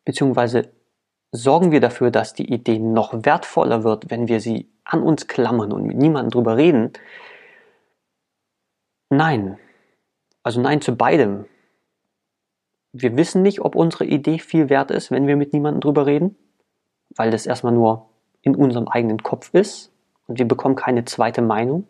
Beziehungsweise 0.06 0.72
sorgen 1.32 1.72
wir 1.72 1.80
dafür, 1.80 2.12
dass 2.12 2.34
die 2.34 2.51
Idee 2.51 2.80
noch 2.80 3.13
wertvoller 3.25 3.84
wird, 3.84 4.10
wenn 4.10 4.27
wir 4.27 4.39
sie 4.39 4.70
an 4.84 5.01
uns 5.01 5.27
klammern 5.27 5.72
und 5.72 5.84
mit 5.84 5.98
niemandem 5.98 6.32
drüber 6.32 6.58
reden? 6.58 6.94
Nein. 9.10 9.58
Also 10.44 10.62
nein 10.62 10.82
zu 10.82 10.96
beidem. 10.96 11.46
Wir 12.94 13.16
wissen 13.16 13.42
nicht, 13.42 13.62
ob 13.62 13.75
unsere 13.75 14.06
Idee 14.06 14.39
viel 14.39 14.70
wert 14.70 14.92
ist, 14.92 15.12
wenn 15.12 15.27
wir 15.27 15.36
mit 15.36 15.54
niemandem 15.54 15.82
drüber 15.82 16.06
reden, 16.06 16.36
weil 17.16 17.32
das 17.32 17.46
erstmal 17.46 17.74
nur 17.74 18.10
in 18.42 18.56
unserem 18.56 18.88
eigenen 18.88 19.22
Kopf 19.24 19.54
ist 19.54 19.92
und 20.27 20.38
wir 20.38 20.48
bekommen 20.48 20.75
keine 20.75 21.05
zweite 21.05 21.41
Meinung. 21.41 21.88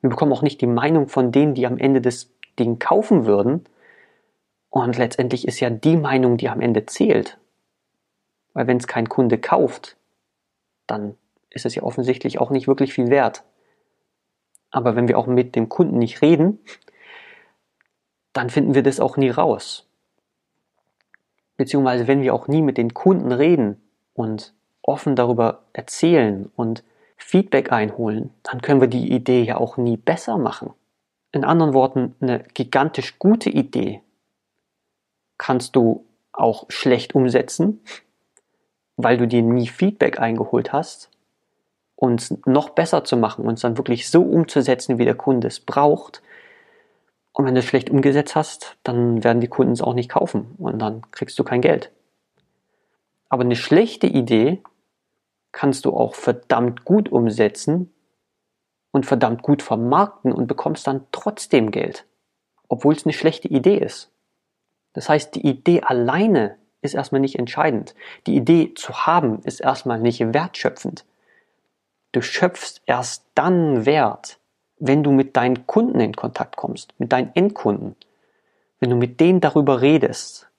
Wir 0.00 0.10
bekommen 0.10 0.32
auch 0.32 0.42
nicht 0.42 0.60
die 0.60 0.66
Meinung 0.66 1.08
von 1.08 1.32
denen, 1.32 1.54
die 1.54 1.66
am 1.66 1.78
Ende 1.78 2.00
das 2.00 2.30
Ding 2.58 2.78
kaufen 2.78 3.26
würden. 3.26 3.64
Und 4.70 4.98
letztendlich 4.98 5.48
ist 5.48 5.60
ja 5.60 5.70
die 5.70 5.96
Meinung, 5.96 6.36
die 6.36 6.48
am 6.48 6.60
Ende 6.60 6.86
zählt. 6.86 7.38
Weil 8.52 8.66
wenn 8.66 8.76
es 8.76 8.86
kein 8.86 9.08
Kunde 9.08 9.38
kauft, 9.38 9.96
dann 10.86 11.16
ist 11.50 11.66
es 11.66 11.74
ja 11.74 11.82
offensichtlich 11.82 12.38
auch 12.38 12.50
nicht 12.50 12.68
wirklich 12.68 12.92
viel 12.92 13.08
wert. 13.08 13.42
Aber 14.70 14.94
wenn 14.94 15.08
wir 15.08 15.18
auch 15.18 15.26
mit 15.26 15.56
dem 15.56 15.68
Kunden 15.68 15.98
nicht 15.98 16.20
reden, 16.20 16.58
dann 18.34 18.50
finden 18.50 18.74
wir 18.74 18.82
das 18.82 19.00
auch 19.00 19.16
nie 19.16 19.30
raus. 19.30 19.88
Beziehungsweise 21.56 22.06
wenn 22.06 22.20
wir 22.20 22.34
auch 22.34 22.48
nie 22.48 22.60
mit 22.60 22.76
den 22.76 22.92
Kunden 22.92 23.32
reden 23.32 23.80
und 24.12 24.52
offen 24.82 25.16
darüber 25.16 25.62
erzählen 25.72 26.50
und 26.54 26.84
Feedback 27.16 27.72
einholen, 27.72 28.30
dann 28.42 28.62
können 28.62 28.80
wir 28.80 28.88
die 28.88 29.12
Idee 29.12 29.42
ja 29.42 29.56
auch 29.56 29.76
nie 29.76 29.96
besser 29.96 30.38
machen. 30.38 30.72
In 31.32 31.44
anderen 31.44 31.74
Worten, 31.74 32.14
eine 32.20 32.44
gigantisch 32.54 33.18
gute 33.18 33.50
Idee 33.50 34.00
kannst 35.38 35.76
du 35.76 36.06
auch 36.32 36.66
schlecht 36.68 37.14
umsetzen, 37.14 37.82
weil 38.96 39.16
du 39.18 39.26
dir 39.26 39.42
nie 39.42 39.66
Feedback 39.66 40.20
eingeholt 40.20 40.72
hast, 40.72 41.10
uns 41.94 42.34
noch 42.46 42.70
besser 42.70 43.04
zu 43.04 43.16
machen, 43.16 43.46
uns 43.46 43.60
dann 43.60 43.78
wirklich 43.78 44.08
so 44.08 44.22
umzusetzen, 44.22 44.98
wie 44.98 45.04
der 45.04 45.14
Kunde 45.14 45.48
es 45.48 45.60
braucht. 45.60 46.22
Und 47.32 47.44
wenn 47.44 47.54
du 47.54 47.60
es 47.60 47.66
schlecht 47.66 47.90
umgesetzt 47.90 48.34
hast, 48.34 48.76
dann 48.82 49.24
werden 49.24 49.40
die 49.40 49.48
Kunden 49.48 49.72
es 49.72 49.82
auch 49.82 49.94
nicht 49.94 50.10
kaufen 50.10 50.54
und 50.58 50.78
dann 50.78 51.02
kriegst 51.10 51.38
du 51.38 51.44
kein 51.44 51.60
Geld. 51.60 51.90
Aber 53.28 53.42
eine 53.42 53.56
schlechte 53.56 54.06
Idee 54.06 54.62
kannst 55.56 55.86
du 55.86 55.96
auch 55.96 56.14
verdammt 56.14 56.84
gut 56.84 57.10
umsetzen 57.10 57.90
und 58.90 59.06
verdammt 59.06 59.40
gut 59.40 59.62
vermarkten 59.62 60.30
und 60.30 60.48
bekommst 60.48 60.86
dann 60.86 61.06
trotzdem 61.12 61.70
Geld, 61.70 62.04
obwohl 62.68 62.94
es 62.94 63.06
eine 63.06 63.14
schlechte 63.14 63.48
Idee 63.48 63.78
ist. 63.78 64.12
Das 64.92 65.08
heißt, 65.08 65.34
die 65.34 65.46
Idee 65.46 65.80
alleine 65.80 66.58
ist 66.82 66.94
erstmal 66.94 67.22
nicht 67.22 67.38
entscheidend. 67.38 67.94
Die 68.26 68.36
Idee 68.36 68.74
zu 68.74 69.06
haben 69.06 69.40
ist 69.44 69.60
erstmal 69.60 69.98
nicht 69.98 70.20
wertschöpfend. 70.20 71.06
Du 72.12 72.20
schöpfst 72.20 72.82
erst 72.84 73.24
dann 73.34 73.86
Wert, 73.86 74.38
wenn 74.78 75.02
du 75.02 75.10
mit 75.10 75.38
deinen 75.38 75.66
Kunden 75.66 76.00
in 76.00 76.14
Kontakt 76.14 76.56
kommst, 76.56 76.92
mit 76.98 77.12
deinen 77.12 77.34
Endkunden. 77.34 77.96
Wenn 78.78 78.90
du 78.90 78.96
mit 78.96 79.20
denen 79.20 79.40
darüber 79.40 79.80
redest 79.80 80.50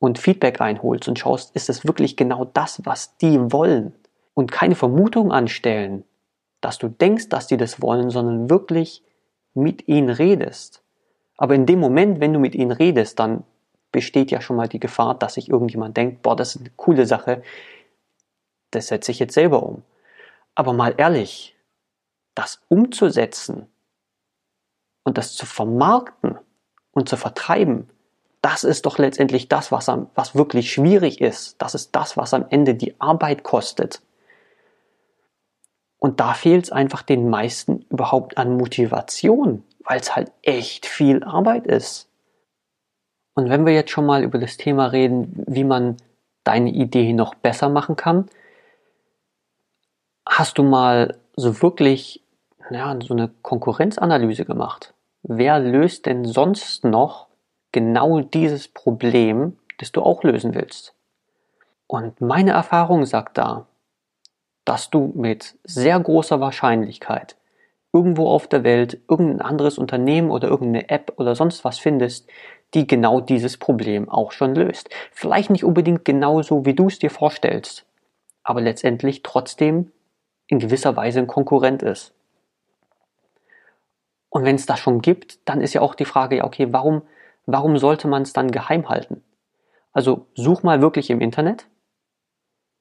und 0.00 0.18
Feedback 0.18 0.60
einholst 0.60 1.06
und 1.06 1.20
schaust, 1.20 1.54
ist 1.54 1.68
es 1.68 1.86
wirklich 1.86 2.16
genau 2.16 2.46
das, 2.46 2.84
was 2.84 3.16
die 3.18 3.52
wollen 3.52 3.94
und 4.34 4.52
keine 4.52 4.74
Vermutung 4.74 5.32
anstellen, 5.32 6.04
dass 6.60 6.78
du 6.78 6.88
denkst, 6.88 7.28
dass 7.28 7.46
die 7.46 7.56
das 7.56 7.80
wollen, 7.80 8.10
sondern 8.10 8.50
wirklich 8.50 9.02
mit 9.54 9.88
ihnen 9.88 10.10
redest. 10.10 10.82
Aber 11.36 11.54
in 11.54 11.66
dem 11.66 11.80
Moment, 11.80 12.20
wenn 12.20 12.32
du 12.32 12.38
mit 12.38 12.54
ihnen 12.54 12.72
redest, 12.72 13.18
dann 13.18 13.44
besteht 13.92 14.30
ja 14.30 14.40
schon 14.40 14.56
mal 14.56 14.68
die 14.68 14.80
Gefahr, 14.80 15.14
dass 15.14 15.34
sich 15.34 15.48
irgendjemand 15.48 15.96
denkt, 15.96 16.22
boah, 16.22 16.36
das 16.36 16.56
ist 16.56 16.62
eine 16.62 16.70
coole 16.76 17.06
Sache, 17.06 17.42
das 18.70 18.88
setze 18.88 19.12
ich 19.12 19.20
jetzt 19.20 19.34
selber 19.34 19.62
um. 19.62 19.82
Aber 20.54 20.72
mal 20.72 20.94
ehrlich, 20.96 21.56
das 22.34 22.60
umzusetzen 22.68 23.68
und 25.04 25.18
das 25.18 25.34
zu 25.34 25.46
vermarkten 25.46 26.38
und 26.90 27.08
zu 27.08 27.16
vertreiben, 27.16 27.88
das 28.42 28.64
ist 28.64 28.84
doch 28.84 28.98
letztendlich 28.98 29.48
das, 29.48 29.72
was, 29.72 29.88
am, 29.88 30.10
was 30.14 30.34
wirklich 30.34 30.72
schwierig 30.72 31.20
ist. 31.20 31.56
Das 31.62 31.74
ist 31.74 31.94
das, 31.96 32.16
was 32.16 32.34
am 32.34 32.46
Ende 32.50 32.74
die 32.74 33.00
Arbeit 33.00 33.42
kostet. 33.42 34.02
Und 36.04 36.20
da 36.20 36.34
fehlt 36.34 36.64
es 36.64 36.70
einfach 36.70 37.00
den 37.00 37.30
meisten 37.30 37.86
überhaupt 37.88 38.36
an 38.36 38.58
Motivation, 38.58 39.64
weil 39.86 39.98
es 39.98 40.14
halt 40.14 40.32
echt 40.42 40.84
viel 40.84 41.24
Arbeit 41.24 41.66
ist. 41.66 42.10
Und 43.32 43.48
wenn 43.48 43.64
wir 43.64 43.72
jetzt 43.72 43.90
schon 43.90 44.04
mal 44.04 44.22
über 44.22 44.36
das 44.38 44.58
Thema 44.58 44.88
reden, 44.88 45.42
wie 45.46 45.64
man 45.64 45.96
deine 46.44 46.68
Idee 46.68 47.14
noch 47.14 47.34
besser 47.34 47.70
machen 47.70 47.96
kann, 47.96 48.28
hast 50.28 50.58
du 50.58 50.62
mal 50.62 51.16
so 51.36 51.62
wirklich 51.62 52.22
ja, 52.68 52.94
so 53.00 53.14
eine 53.14 53.30
Konkurrenzanalyse 53.40 54.44
gemacht? 54.44 54.92
Wer 55.22 55.58
löst 55.58 56.04
denn 56.04 56.26
sonst 56.26 56.84
noch 56.84 57.28
genau 57.72 58.20
dieses 58.20 58.68
Problem, 58.68 59.56
das 59.78 59.90
du 59.90 60.02
auch 60.02 60.22
lösen 60.22 60.54
willst? 60.54 60.94
Und 61.86 62.20
meine 62.20 62.50
Erfahrung 62.50 63.06
sagt 63.06 63.38
da, 63.38 63.66
dass 64.64 64.90
du 64.90 65.12
mit 65.14 65.56
sehr 65.64 65.98
großer 65.98 66.40
Wahrscheinlichkeit 66.40 67.36
irgendwo 67.92 68.28
auf 68.28 68.48
der 68.48 68.64
Welt 68.64 69.00
irgendein 69.08 69.40
anderes 69.40 69.78
Unternehmen 69.78 70.30
oder 70.30 70.48
irgendeine 70.48 70.88
App 70.88 71.12
oder 71.16 71.36
sonst 71.36 71.64
was 71.64 71.78
findest, 71.78 72.28
die 72.74 72.88
genau 72.88 73.20
dieses 73.20 73.56
Problem 73.56 74.08
auch 74.08 74.32
schon 74.32 74.54
löst. 74.54 74.90
Vielleicht 75.12 75.48
nicht 75.48 75.64
unbedingt 75.64 76.04
genauso, 76.04 76.66
wie 76.66 76.74
du 76.74 76.88
es 76.88 76.98
dir 76.98 77.10
vorstellst, 77.10 77.86
aber 78.42 78.60
letztendlich 78.60 79.22
trotzdem 79.22 79.92
in 80.48 80.58
gewisser 80.58 80.96
Weise 80.96 81.20
ein 81.20 81.28
Konkurrent 81.28 81.82
ist. 81.82 82.12
Und 84.28 84.44
wenn 84.44 84.56
es 84.56 84.66
das 84.66 84.80
schon 84.80 85.00
gibt, 85.00 85.48
dann 85.48 85.60
ist 85.60 85.74
ja 85.74 85.80
auch 85.80 85.94
die 85.94 86.04
Frage, 86.04 86.42
okay, 86.42 86.66
warum, 86.72 87.02
warum 87.46 87.78
sollte 87.78 88.08
man 88.08 88.22
es 88.22 88.32
dann 88.32 88.50
geheim 88.50 88.88
halten? 88.88 89.22
Also 89.92 90.26
such 90.34 90.64
mal 90.64 90.82
wirklich 90.82 91.10
im 91.10 91.20
Internet 91.20 91.68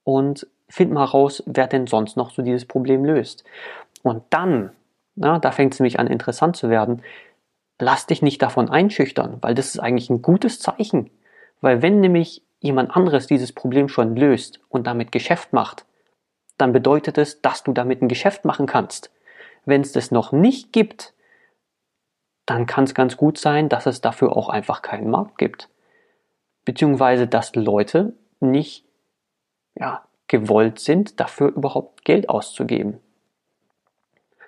und 0.04 0.48
find 0.74 0.92
mal 0.92 1.04
raus, 1.04 1.44
wer 1.46 1.68
denn 1.68 1.86
sonst 1.86 2.18
noch 2.18 2.32
so 2.32 2.42
dieses 2.42 2.66
Problem 2.66 3.06
löst. 3.06 3.44
Und 4.02 4.24
dann, 4.32 4.72
na, 5.14 5.38
da 5.38 5.52
fängt 5.52 5.76
es 5.76 5.80
nämlich 5.80 6.00
an 6.00 6.08
interessant 6.08 6.56
zu 6.56 6.72
werden, 6.72 7.04
lass 7.80 8.08
dich 8.08 8.24
nicht 8.24 8.42
davon 8.42 8.70
einschüchtern, 8.70 9.38
weil 9.42 9.54
das 9.54 9.68
ist 9.68 9.80
eigentlich 9.80 10.10
ein 10.10 10.24
gutes 10.24 10.60
Zeichen. 10.60 11.12
Weil 11.62 11.84
wenn 11.84 12.00
nämlich 12.00 12.42
jemand 12.60 12.96
anderes 12.96 13.28
dieses 13.28 13.52
Problem 13.52 13.88
schon 13.88 14.16
löst 14.16 14.62
und 14.68 14.88
damit 14.88 15.12
Geschäft 15.12 15.54
macht, 15.54 15.86
dann 16.58 16.74
bedeutet 16.74 17.20
es, 17.20 17.40
dass 17.42 17.62
du 17.62 17.72
damit 17.72 18.02
ein 18.02 18.10
Geschäft 18.10 18.44
machen 18.44 18.66
kannst. 18.66 19.12
Wenn 19.66 19.82
es 19.82 19.92
das 19.92 20.10
noch 20.10 20.32
nicht 20.32 20.74
gibt, 20.74 21.14
dann 22.48 22.66
kann 22.66 22.86
es 22.86 22.96
ganz 22.96 23.16
gut 23.16 23.38
sein, 23.38 23.70
dass 23.70 23.86
es 23.86 24.02
dafür 24.02 24.36
auch 24.36 24.50
einfach 24.50 24.82
keinen 24.82 25.12
Markt 25.12 25.38
gibt. 25.38 25.70
Beziehungsweise, 26.66 27.28
dass 27.28 27.54
Leute 27.54 28.14
nicht 28.40 28.86
ja, 29.76 30.04
gewollt 30.34 30.80
sind, 30.80 31.20
dafür 31.20 31.50
überhaupt 31.50 32.06
Geld 32.06 32.28
auszugeben. 32.28 32.98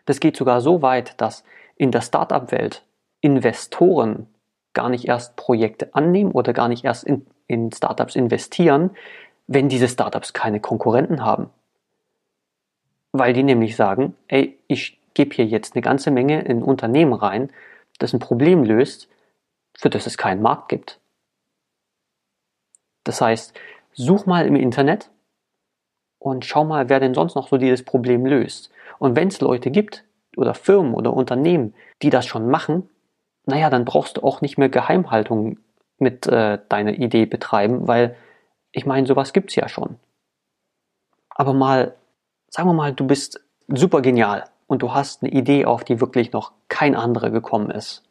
Das 0.05 0.19
geht 0.19 0.35
sogar 0.35 0.59
so 0.59 0.81
weit, 0.81 1.21
dass 1.21 1.43
in 1.75 1.91
der 1.91 2.01
Startup-Welt 2.01 2.83
Investoren 3.21 4.25
gar 4.73 4.89
nicht 4.89 5.07
erst 5.07 5.35
Projekte 5.35 5.93
annehmen 5.93 6.31
oder 6.31 6.53
gar 6.53 6.69
nicht 6.69 6.85
erst 6.85 7.03
in, 7.03 7.27
in 7.45 7.71
Startups 7.71 8.15
investieren, 8.15 8.97
wenn 9.45 9.69
diese 9.69 9.87
Startups 9.87 10.33
keine 10.33 10.59
Konkurrenten 10.59 11.23
haben. 11.23 11.51
Weil 13.11 13.33
die 13.33 13.43
nämlich 13.43 13.75
sagen, 13.75 14.15
ey, 14.27 14.57
ich 14.65 14.99
gebe 15.13 15.35
hier 15.35 15.45
jetzt 15.45 15.75
eine 15.75 15.83
ganze 15.83 16.09
Menge 16.09 16.41
in 16.41 16.57
ein 16.57 16.63
Unternehmen 16.63 17.13
rein, 17.13 17.51
das 17.99 18.11
ein 18.11 18.19
Problem 18.19 18.63
löst, 18.63 19.07
für 19.77 19.91
das 19.91 20.07
es 20.07 20.17
keinen 20.17 20.41
Markt 20.41 20.69
gibt. 20.69 20.99
Das 23.03 23.21
heißt, 23.21 23.53
such 23.93 24.25
mal 24.25 24.47
im 24.47 24.55
Internet 24.55 25.11
und 26.25 26.43
schau 26.43 26.65
mal, 26.65 26.89
wer 26.89 26.99
denn 26.99 27.13
sonst 27.13 27.35
noch 27.35 27.49
so 27.49 27.57
dieses 27.57 27.85
Problem 27.85 28.25
löst. 28.25 28.71
Und 28.97 29.15
wenn 29.15 29.27
es 29.27 29.41
Leute 29.41 29.69
gibt 29.69 30.03
oder 30.35 30.55
Firmen 30.55 30.95
oder 30.95 31.13
Unternehmen, 31.13 31.75
die 32.01 32.09
das 32.09 32.25
schon 32.25 32.49
machen, 32.49 32.89
naja, 33.45 33.69
dann 33.69 33.85
brauchst 33.85 34.17
du 34.17 34.23
auch 34.23 34.41
nicht 34.41 34.57
mehr 34.57 34.69
Geheimhaltung 34.69 35.59
mit 35.99 36.25
äh, 36.25 36.57
deiner 36.67 36.93
Idee 36.93 37.27
betreiben, 37.27 37.87
weil 37.87 38.15
ich 38.71 38.87
meine, 38.87 39.05
sowas 39.05 39.33
gibt's 39.33 39.53
ja 39.53 39.69
schon. 39.69 39.99
Aber 41.29 41.53
mal, 41.53 41.93
sagen 42.49 42.69
wir 42.69 42.73
mal, 42.73 42.91
du 42.91 43.05
bist 43.05 43.39
super 43.67 44.01
genial 44.01 44.45
und 44.65 44.81
du 44.81 44.95
hast 44.95 45.21
eine 45.21 45.31
Idee, 45.31 45.65
auf 45.65 45.83
die 45.83 46.01
wirklich 46.01 46.33
noch 46.33 46.53
kein 46.69 46.95
anderer 46.95 47.29
gekommen 47.29 47.69
ist. 47.69 48.01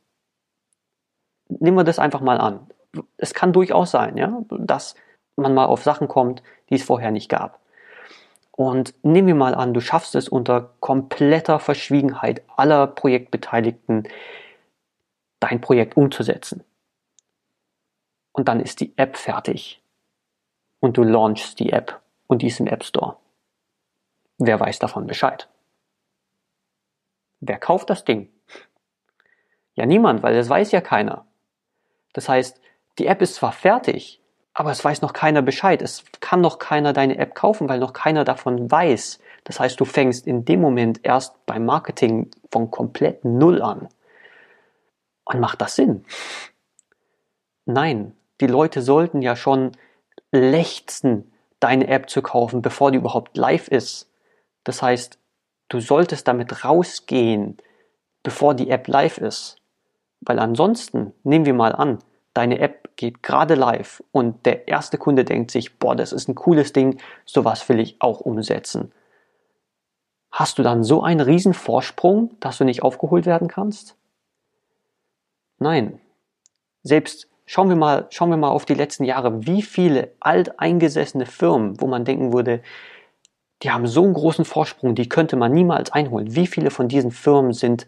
Nehmen 1.49 1.77
wir 1.77 1.85
das 1.85 1.99
einfach 1.99 2.21
mal 2.21 2.39
an. 2.39 2.69
Es 3.17 3.35
kann 3.35 3.53
durchaus 3.53 3.91
sein, 3.91 4.17
ja, 4.17 4.41
dass 4.51 4.95
man 5.35 5.53
mal 5.53 5.67
auf 5.67 5.83
Sachen 5.83 6.07
kommt, 6.07 6.45
die 6.71 6.77
es 6.77 6.85
vorher 6.85 7.11
nicht 7.11 7.29
gab. 7.29 7.64
Und 8.57 8.95
nehmen 9.05 9.27
wir 9.27 9.35
mal 9.35 9.55
an, 9.55 9.75
du 9.75 9.81
schaffst 9.81 10.15
es 10.15 10.29
unter 10.29 10.75
kompletter 10.79 11.59
Verschwiegenheit 11.59 12.43
aller 12.57 12.87
Projektbeteiligten, 12.87 14.09
dein 15.41 15.61
Projekt 15.61 15.97
umzusetzen. 15.97 16.63
Und 18.33 18.47
dann 18.47 18.61
ist 18.61 18.79
die 18.79 18.97
App 18.97 19.17
fertig. 19.17 19.83
Und 20.79 20.97
du 20.97 21.03
launchst 21.03 21.59
die 21.59 21.73
App 21.73 22.01
und 22.29 22.43
die 22.43 22.47
ist 22.47 22.61
im 22.61 22.69
App 22.69 22.85
Store. 22.85 23.17
Wer 24.39 24.61
weiß 24.61 24.79
davon 24.79 25.07
Bescheid? 25.07 25.49
Wer 27.41 27.59
kauft 27.59 27.91
das 27.91 28.05
Ding? 28.05 28.33
Ja, 29.75 29.85
niemand, 29.87 30.23
weil 30.23 30.37
das 30.37 30.49
weiß 30.49 30.71
ja 30.71 30.81
keiner. 30.81 31.27
Das 32.13 32.29
heißt, 32.29 32.61
die 32.99 33.07
App 33.07 33.21
ist 33.21 33.35
zwar 33.35 33.53
fertig, 33.53 34.21
aber 34.55 34.71
es 34.71 34.85
weiß 34.85 35.03
noch 35.03 35.13
keiner 35.13 35.43
Bescheid. 35.43 35.83
Es 35.83 36.05
kann 36.21 36.41
noch 36.41 36.61
keiner 36.61 36.93
deine 36.93 37.19
App 37.19 37.35
kaufen, 37.35 37.69
weil 37.69 37.81
noch 37.81 37.93
keiner 37.93 38.25
davon 38.25 38.71
weiß. 38.71 39.19
Das 39.43 39.59
heißt, 39.59 39.79
du 39.79 39.85
fängst 39.85 40.29
in 40.29 40.45
dem 40.45 40.61
Moment 40.61 41.01
erst 41.03 41.45
beim 41.45 41.67
Marketing 41.67 42.31
von 42.51 42.71
komplett 42.71 43.25
Null 43.25 43.61
an. 43.61 43.89
Und 45.25 45.41
macht 45.41 45.61
das 45.61 45.75
Sinn? 45.75 46.05
Nein, 47.67 48.15
die 48.41 48.47
Leute 48.47 48.81
sollten 48.81 49.23
ja 49.23 49.35
schon 49.35 49.73
lechzen, 50.31 51.33
deine 51.59 51.89
App 51.89 52.09
zu 52.09 52.23
kaufen, 52.23 52.63
bevor 52.63 52.93
die 52.93 52.99
überhaupt 52.99 53.37
live 53.37 53.69
ist. 53.69 54.09
Das 54.63 54.83
heißt, 54.83 55.19
du 55.69 55.81
solltest 55.81 56.29
damit 56.29 56.65
rausgehen, 56.65 57.57
bevor 58.23 58.55
die 58.55 58.71
App 58.71 58.87
live 58.87 59.19
ist. 59.19 59.57
Weil 60.21 60.39
ansonsten, 60.39 61.13
nehmen 61.25 61.45
wir 61.45 61.55
mal 61.55 61.75
an, 61.75 61.99
deine 62.35 62.61
App 62.61 62.84
geht 62.97 63.23
gerade 63.23 63.55
live 63.55 64.03
und 64.13 64.47
der 64.47 64.69
erste 64.69 64.99
Kunde 64.99 65.25
denkt 65.25 65.51
sich, 65.51 65.79
boah, 65.79 65.97
das 65.97 66.13
ist 66.13 66.29
ein 66.29 66.35
cooles 66.35 66.73
Ding, 66.73 67.01
sowas 67.25 67.69
will 67.69 67.81
ich 67.81 67.97
auch 68.01 68.21
umsetzen. 68.21 68.93
Hast 70.31 70.59
du 70.59 70.63
dann 70.63 70.83
so 70.83 71.03
einen 71.03 71.21
riesen 71.21 71.55
Vorsprung, 71.55 72.37
dass 72.41 72.59
du 72.59 72.65
nicht 72.65 72.83
aufgeholt 72.83 73.27
werden 73.27 73.49
kannst? 73.49 73.97
Nein. 75.59 76.01
Selbst 76.83 77.29
schauen 77.47 77.69
wir 77.69 77.77
mal, 77.77 78.07
schauen 78.11 78.31
wir 78.31 78.37
mal 78.37 78.51
auf 78.51 78.65
die 78.65 78.75
letzten 78.75 79.05
Jahre, 79.05 79.47
wie 79.47 79.63
viele 79.63 80.13
alteingesessene 80.21 81.27
Firmen, 81.27 81.81
wo 81.81 81.87
man 81.87 82.05
denken 82.05 82.33
würde, 82.33 82.63
die 83.63 83.71
haben 83.71 83.87
so 83.87 84.03
einen 84.03 84.15
großen 84.15 84.45
Vorsprung, 84.45 84.95
die 84.95 85.09
könnte 85.09 85.37
man 85.37 85.53
niemals 85.53 85.93
einholen. 85.93 86.35
Wie 86.35 86.47
viele 86.47 86.71
von 86.71 86.89
diesen 86.89 87.13
Firmen 87.13 87.53
sind 87.53 87.87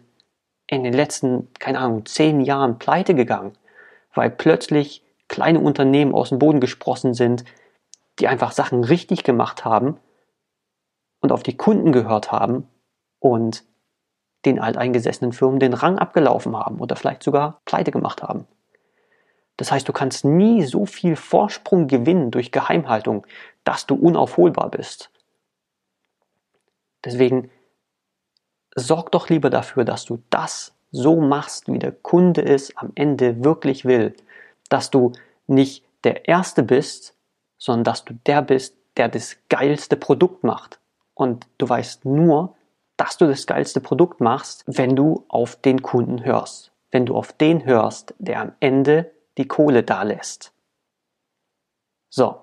in 0.67 0.83
den 0.83 0.93
letzten, 0.93 1.49
keine 1.59 1.79
Ahnung, 1.79 2.05
zehn 2.05 2.41
Jahren 2.41 2.79
pleite 2.79 3.13
gegangen? 3.13 3.53
Weil 4.17 4.31
plötzlich 4.31 5.03
kleine 5.27 5.59
Unternehmen 5.59 6.13
aus 6.13 6.29
dem 6.29 6.39
Boden 6.39 6.59
gesprossen 6.59 7.13
sind, 7.13 7.45
die 8.19 8.27
einfach 8.27 8.51
Sachen 8.51 8.83
richtig 8.83 9.23
gemacht 9.23 9.63
haben 9.63 9.99
und 11.21 11.31
auf 11.31 11.43
die 11.43 11.55
Kunden 11.55 11.91
gehört 11.91 12.31
haben 12.31 12.67
und 13.19 13.63
den 14.45 14.59
alteingesessenen 14.59 15.33
Firmen 15.33 15.59
den 15.59 15.73
Rang 15.73 15.99
abgelaufen 15.99 16.55
haben 16.55 16.79
oder 16.79 16.95
vielleicht 16.95 17.23
sogar 17.23 17.61
pleite 17.65 17.91
gemacht 17.91 18.23
haben. 18.23 18.47
Das 19.57 19.71
heißt, 19.71 19.87
du 19.87 19.93
kannst 19.93 20.23
nie 20.23 20.63
so 20.63 20.85
viel 20.85 21.15
Vorsprung 21.15 21.87
gewinnen 21.87 22.31
durch 22.31 22.51
Geheimhaltung, 22.51 23.25
dass 23.63 23.87
du 23.87 23.95
unaufholbar 23.95 24.69
bist. 24.69 25.11
Deswegen 27.03 27.49
sorg 28.75 29.11
doch 29.11 29.29
lieber 29.29 29.49
dafür, 29.49 29.83
dass 29.83 30.05
du 30.05 30.23
das 30.29 30.76
so 30.91 31.19
machst, 31.19 31.71
wie 31.71 31.79
der 31.79 31.91
Kunde 31.91 32.43
es 32.43 32.75
am 32.77 32.91
Ende 32.95 33.43
wirklich 33.43 33.85
will. 33.85 34.15
Dass 34.69 34.89
du 34.89 35.13
nicht 35.47 35.83
der 36.03 36.27
Erste 36.27 36.63
bist, 36.63 37.15
sondern 37.57 37.83
dass 37.85 38.05
du 38.05 38.13
der 38.25 38.41
bist, 38.41 38.75
der 38.97 39.09
das 39.09 39.37
geilste 39.49 39.95
Produkt 39.97 40.43
macht. 40.43 40.79
Und 41.13 41.47
du 41.57 41.67
weißt 41.67 42.05
nur, 42.05 42.55
dass 42.97 43.17
du 43.17 43.27
das 43.27 43.45
geilste 43.45 43.79
Produkt 43.79 44.21
machst, 44.21 44.63
wenn 44.67 44.95
du 44.95 45.25
auf 45.27 45.55
den 45.55 45.81
Kunden 45.81 46.23
hörst. 46.23 46.71
Wenn 46.91 47.05
du 47.05 47.15
auf 47.15 47.33
den 47.33 47.65
hörst, 47.65 48.13
der 48.17 48.41
am 48.41 48.53
Ende 48.59 49.11
die 49.37 49.47
Kohle 49.47 49.83
da 49.83 50.03
lässt. 50.03 50.51
So. 52.09 52.41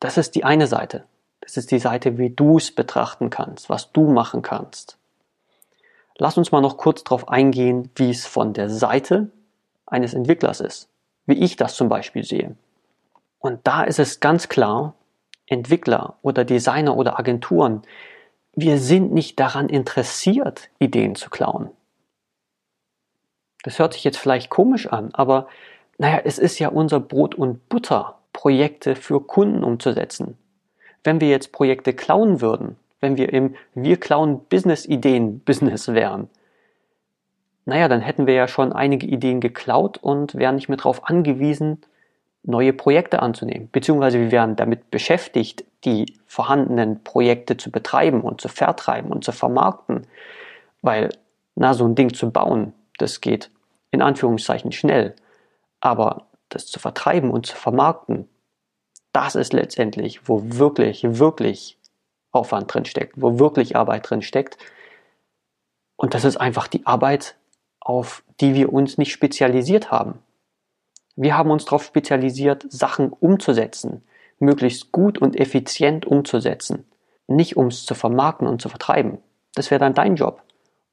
Das 0.00 0.16
ist 0.16 0.34
die 0.34 0.44
eine 0.44 0.66
Seite. 0.66 1.06
Das 1.40 1.56
ist 1.56 1.70
die 1.70 1.78
Seite, 1.78 2.18
wie 2.18 2.30
du 2.30 2.58
es 2.58 2.74
betrachten 2.74 3.30
kannst, 3.30 3.68
was 3.68 3.92
du 3.92 4.10
machen 4.10 4.42
kannst. 4.42 4.98
Lass 6.22 6.38
uns 6.38 6.52
mal 6.52 6.60
noch 6.60 6.76
kurz 6.76 7.02
darauf 7.02 7.28
eingehen, 7.28 7.90
wie 7.96 8.08
es 8.08 8.26
von 8.26 8.52
der 8.52 8.70
Seite 8.70 9.32
eines 9.86 10.14
Entwicklers 10.14 10.60
ist, 10.60 10.88
wie 11.26 11.42
ich 11.42 11.56
das 11.56 11.74
zum 11.74 11.88
Beispiel 11.88 12.22
sehe. 12.22 12.54
Und 13.40 13.66
da 13.66 13.82
ist 13.82 13.98
es 13.98 14.20
ganz 14.20 14.48
klar, 14.48 14.94
Entwickler 15.48 16.14
oder 16.22 16.44
Designer 16.44 16.96
oder 16.96 17.18
Agenturen, 17.18 17.82
wir 18.54 18.78
sind 18.78 19.12
nicht 19.12 19.40
daran 19.40 19.68
interessiert, 19.68 20.70
Ideen 20.78 21.16
zu 21.16 21.28
klauen. 21.28 21.70
Das 23.64 23.80
hört 23.80 23.94
sich 23.94 24.04
jetzt 24.04 24.18
vielleicht 24.18 24.48
komisch 24.48 24.86
an, 24.86 25.10
aber 25.14 25.48
naja, 25.98 26.20
es 26.22 26.38
ist 26.38 26.60
ja 26.60 26.68
unser 26.68 27.00
Brot 27.00 27.34
und 27.34 27.68
Butter, 27.68 28.20
Projekte 28.32 28.94
für 28.94 29.20
Kunden 29.26 29.64
umzusetzen. 29.64 30.38
Wenn 31.02 31.20
wir 31.20 31.30
jetzt 31.30 31.50
Projekte 31.50 31.92
klauen 31.92 32.40
würden, 32.40 32.76
wenn 33.02 33.18
wir 33.18 33.32
im 33.32 33.54
Wir 33.74 33.98
klauen 34.00 34.40
Business-Ideen-Business 34.48 35.88
wären. 35.88 36.30
Naja, 37.64 37.88
dann 37.88 38.00
hätten 38.00 38.26
wir 38.26 38.34
ja 38.34 38.48
schon 38.48 38.72
einige 38.72 39.06
Ideen 39.06 39.40
geklaut 39.40 39.98
und 39.98 40.34
wären 40.34 40.54
nicht 40.54 40.68
mehr 40.68 40.78
darauf 40.78 41.08
angewiesen, 41.08 41.82
neue 42.44 42.72
Projekte 42.72 43.20
anzunehmen. 43.20 43.68
Beziehungsweise 43.70 44.18
wir 44.18 44.32
wären 44.32 44.56
damit 44.56 44.90
beschäftigt, 44.90 45.64
die 45.84 46.16
vorhandenen 46.26 47.04
Projekte 47.04 47.56
zu 47.56 47.70
betreiben 47.70 48.22
und 48.22 48.40
zu 48.40 48.48
vertreiben 48.48 49.12
und 49.12 49.24
zu 49.24 49.32
vermarkten. 49.32 50.06
Weil, 50.80 51.10
na, 51.54 51.74
so 51.74 51.84
ein 51.84 51.94
Ding 51.94 52.14
zu 52.14 52.30
bauen, 52.30 52.72
das 52.98 53.20
geht 53.20 53.50
in 53.90 54.02
Anführungszeichen 54.02 54.72
schnell. 54.72 55.14
Aber 55.80 56.26
das 56.48 56.66
zu 56.66 56.78
vertreiben 56.78 57.30
und 57.30 57.46
zu 57.46 57.56
vermarkten, 57.56 58.28
das 59.12 59.34
ist 59.34 59.52
letztendlich, 59.52 60.28
wo 60.28 60.42
wirklich, 60.44 61.04
wirklich 61.18 61.78
Aufwand 62.32 62.72
drin 62.72 62.84
steckt, 62.84 63.20
wo 63.20 63.38
wirklich 63.38 63.76
Arbeit 63.76 64.08
drin 64.08 64.22
steckt. 64.22 64.58
Und 65.96 66.14
das 66.14 66.24
ist 66.24 66.38
einfach 66.38 66.66
die 66.66 66.86
Arbeit, 66.86 67.36
auf 67.78 68.24
die 68.40 68.54
wir 68.54 68.72
uns 68.72 68.98
nicht 68.98 69.12
spezialisiert 69.12 69.90
haben. 69.90 70.18
Wir 71.14 71.36
haben 71.36 71.50
uns 71.50 71.66
darauf 71.66 71.84
spezialisiert, 71.84 72.64
Sachen 72.68 73.10
umzusetzen, 73.10 74.02
möglichst 74.38 74.92
gut 74.92 75.18
und 75.18 75.38
effizient 75.38 76.06
umzusetzen, 76.06 76.86
nicht 77.26 77.56
um 77.56 77.66
es 77.66 77.84
zu 77.84 77.94
vermarkten 77.94 78.48
und 78.48 78.62
zu 78.62 78.68
vertreiben. 78.68 79.18
Das 79.54 79.70
wäre 79.70 79.78
dann 79.78 79.94
dein 79.94 80.16
Job. 80.16 80.42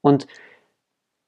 Und 0.02 0.26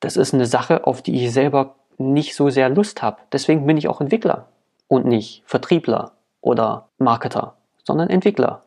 das 0.00 0.16
ist 0.16 0.34
eine 0.34 0.46
Sache, 0.46 0.86
auf 0.86 1.00
die 1.02 1.24
ich 1.24 1.32
selber 1.32 1.76
nicht 1.96 2.34
so 2.34 2.50
sehr 2.50 2.68
Lust 2.68 3.02
habe. 3.02 3.18
Deswegen 3.32 3.66
bin 3.66 3.76
ich 3.76 3.88
auch 3.88 4.00
Entwickler 4.00 4.48
und 4.88 5.06
nicht 5.06 5.42
Vertriebler 5.46 6.12
oder 6.40 6.88
Marketer, 6.98 7.56
sondern 7.84 8.10
Entwickler 8.10 8.64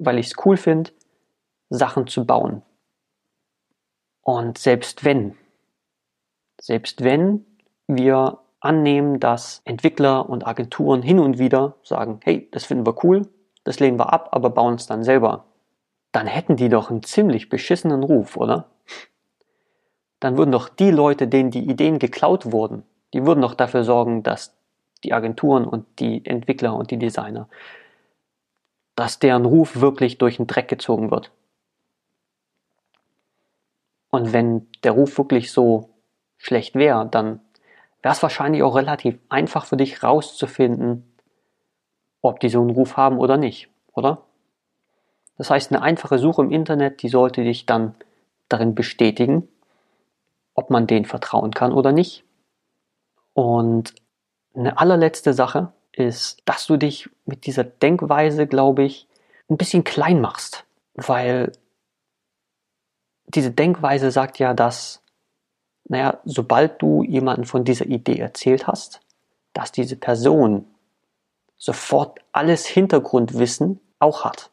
weil 0.00 0.18
ich 0.18 0.28
es 0.28 0.44
cool 0.44 0.56
finde, 0.56 0.90
Sachen 1.68 2.06
zu 2.08 2.24
bauen. 2.24 2.62
Und 4.22 4.58
selbst 4.58 5.04
wenn, 5.04 5.36
selbst 6.60 7.04
wenn 7.04 7.46
wir 7.86 8.38
annehmen, 8.60 9.20
dass 9.20 9.62
Entwickler 9.64 10.28
und 10.28 10.46
Agenturen 10.46 11.02
hin 11.02 11.18
und 11.18 11.38
wieder 11.38 11.76
sagen, 11.82 12.20
hey, 12.24 12.48
das 12.50 12.64
finden 12.64 12.86
wir 12.86 13.04
cool, 13.04 13.28
das 13.64 13.78
lehnen 13.78 13.98
wir 13.98 14.12
ab, 14.12 14.30
aber 14.32 14.50
bauen 14.50 14.74
es 14.74 14.86
dann 14.86 15.04
selber, 15.04 15.44
dann 16.12 16.26
hätten 16.26 16.56
die 16.56 16.68
doch 16.68 16.90
einen 16.90 17.02
ziemlich 17.02 17.48
beschissenen 17.48 18.02
Ruf, 18.02 18.36
oder? 18.36 18.66
Dann 20.18 20.36
würden 20.36 20.52
doch 20.52 20.68
die 20.68 20.90
Leute, 20.90 21.28
denen 21.28 21.50
die 21.50 21.68
Ideen 21.70 21.98
geklaut 21.98 22.52
wurden, 22.52 22.82
die 23.14 23.24
würden 23.26 23.40
doch 23.40 23.54
dafür 23.54 23.84
sorgen, 23.84 24.22
dass 24.22 24.54
die 25.04 25.12
Agenturen 25.12 25.64
und 25.64 25.86
die 25.98 26.24
Entwickler 26.26 26.74
und 26.74 26.90
die 26.90 26.98
Designer 26.98 27.48
dass 29.00 29.18
deren 29.18 29.46
Ruf 29.46 29.80
wirklich 29.80 30.18
durch 30.18 30.36
den 30.36 30.46
Dreck 30.46 30.68
gezogen 30.68 31.10
wird. 31.10 31.30
Und 34.10 34.34
wenn 34.34 34.68
der 34.84 34.92
Ruf 34.92 35.16
wirklich 35.16 35.52
so 35.52 35.88
schlecht 36.36 36.74
wäre, 36.74 37.06
dann 37.06 37.40
wäre 38.02 38.12
es 38.12 38.22
wahrscheinlich 38.22 38.62
auch 38.62 38.76
relativ 38.76 39.18
einfach 39.30 39.64
für 39.64 39.78
dich 39.78 40.02
rauszufinden, 40.02 41.10
ob 42.20 42.40
die 42.40 42.50
so 42.50 42.60
einen 42.60 42.68
Ruf 42.68 42.98
haben 42.98 43.18
oder 43.18 43.38
nicht, 43.38 43.70
oder? 43.94 44.26
Das 45.38 45.48
heißt, 45.48 45.72
eine 45.72 45.80
einfache 45.80 46.18
Suche 46.18 46.42
im 46.42 46.50
Internet, 46.50 47.00
die 47.00 47.08
sollte 47.08 47.42
dich 47.42 47.64
dann 47.64 47.94
darin 48.50 48.74
bestätigen, 48.74 49.48
ob 50.52 50.68
man 50.68 50.86
denen 50.86 51.06
vertrauen 51.06 51.52
kann 51.54 51.72
oder 51.72 51.92
nicht. 51.92 52.22
Und 53.32 53.94
eine 54.54 54.78
allerletzte 54.78 55.32
Sache 55.32 55.72
ist, 55.92 56.42
dass 56.44 56.66
du 56.66 56.76
dich 56.76 57.08
mit 57.24 57.46
dieser 57.46 57.64
Denkweise, 57.64 58.46
glaube 58.46 58.84
ich, 58.84 59.06
ein 59.48 59.56
bisschen 59.56 59.84
klein 59.84 60.20
machst, 60.20 60.64
weil 60.94 61.52
diese 63.26 63.50
Denkweise 63.50 64.10
sagt 64.10 64.38
ja, 64.38 64.54
dass, 64.54 65.02
naja, 65.84 66.20
sobald 66.24 66.80
du 66.82 67.02
jemanden 67.02 67.44
von 67.44 67.64
dieser 67.64 67.86
Idee 67.86 68.18
erzählt 68.18 68.66
hast, 68.66 69.00
dass 69.52 69.72
diese 69.72 69.96
Person 69.96 70.66
sofort 71.56 72.20
alles 72.32 72.66
Hintergrundwissen 72.66 73.80
auch 73.98 74.24
hat. 74.24 74.50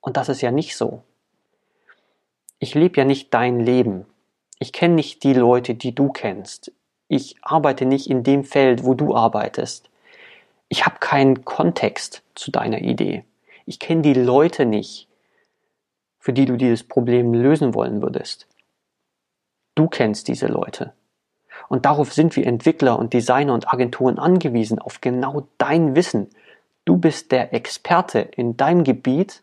Und 0.00 0.16
das 0.16 0.28
ist 0.28 0.40
ja 0.40 0.50
nicht 0.50 0.76
so. 0.76 1.02
Ich 2.58 2.74
lebe 2.74 2.98
ja 2.98 3.04
nicht 3.04 3.34
dein 3.34 3.60
Leben. 3.60 4.06
Ich 4.58 4.72
kenne 4.72 4.94
nicht 4.94 5.24
die 5.24 5.34
Leute, 5.34 5.74
die 5.74 5.94
du 5.94 6.10
kennst. 6.10 6.72
Ich 7.08 7.36
arbeite 7.42 7.86
nicht 7.86 8.10
in 8.10 8.22
dem 8.22 8.44
Feld, 8.44 8.84
wo 8.84 8.94
du 8.94 9.14
arbeitest. 9.14 9.90
Ich 10.68 10.84
habe 10.84 10.96
keinen 10.98 11.44
Kontext 11.44 12.22
zu 12.34 12.50
deiner 12.50 12.80
Idee. 12.80 13.24
Ich 13.64 13.78
kenne 13.78 14.02
die 14.02 14.14
Leute 14.14 14.66
nicht, 14.66 15.08
für 16.18 16.32
die 16.32 16.44
du 16.44 16.56
dieses 16.56 16.82
Problem 16.82 17.32
lösen 17.32 17.74
wollen 17.74 18.02
würdest. 18.02 18.48
Du 19.76 19.88
kennst 19.88 20.26
diese 20.26 20.46
Leute. 20.46 20.94
Und 21.68 21.84
darauf 21.84 22.12
sind 22.12 22.34
wir 22.36 22.46
Entwickler 22.46 22.98
und 22.98 23.12
Designer 23.12 23.54
und 23.54 23.72
Agenturen 23.72 24.18
angewiesen, 24.18 24.78
auf 24.78 25.00
genau 25.00 25.46
dein 25.58 25.94
Wissen. 25.94 26.28
Du 26.84 26.96
bist 26.96 27.32
der 27.32 27.54
Experte 27.54 28.20
in 28.20 28.56
deinem 28.56 28.84
Gebiet. 28.84 29.42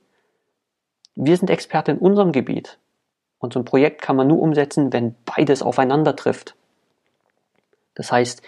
Wir 1.16 1.38
sind 1.38 1.50
Experte 1.50 1.92
in 1.92 2.00
unserem 2.00 2.32
Gebiet. 2.32 2.80
Und 3.40 3.54
so 3.54 3.60
ein 3.60 3.66
Projekt 3.66 4.02
kann 4.02 4.16
man 4.16 4.28
nur 4.28 4.42
umsetzen, 4.42 4.94
wenn 4.94 5.16
beides 5.26 5.62
aufeinander 5.62 6.16
trifft. 6.16 6.56
Das 7.96 8.12
heißt, 8.12 8.42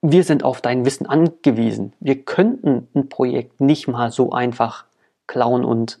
wir 0.00 0.24
sind 0.24 0.44
auf 0.44 0.60
dein 0.60 0.84
Wissen 0.84 1.06
angewiesen. 1.06 1.92
Wir 2.00 2.22
könnten 2.22 2.88
ein 2.94 3.08
Projekt 3.08 3.60
nicht 3.60 3.88
mal 3.88 4.10
so 4.10 4.32
einfach 4.32 4.84
klauen 5.26 5.64
und 5.64 6.00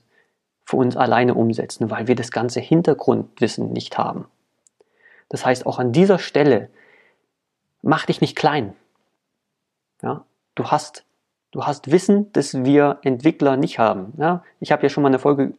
für 0.64 0.76
uns 0.76 0.96
alleine 0.96 1.34
umsetzen, 1.34 1.90
weil 1.90 2.06
wir 2.06 2.14
das 2.14 2.30
ganze 2.30 2.60
Hintergrundwissen 2.60 3.72
nicht 3.72 3.98
haben. 3.98 4.26
Das 5.28 5.44
heißt, 5.44 5.66
auch 5.66 5.78
an 5.78 5.92
dieser 5.92 6.18
Stelle 6.18 6.70
mach 7.82 8.06
dich 8.06 8.20
nicht 8.20 8.36
klein. 8.36 8.74
Ja, 10.02 10.24
du 10.54 10.66
hast, 10.66 11.04
du 11.50 11.64
hast 11.64 11.90
Wissen, 11.90 12.32
das 12.32 12.64
wir 12.64 12.98
Entwickler 13.02 13.56
nicht 13.56 13.78
haben. 13.78 14.12
Ja, 14.18 14.44
ich 14.60 14.70
habe 14.70 14.82
ja 14.84 14.88
schon 14.88 15.02
mal 15.02 15.08
eine 15.08 15.18
Folge 15.18 15.54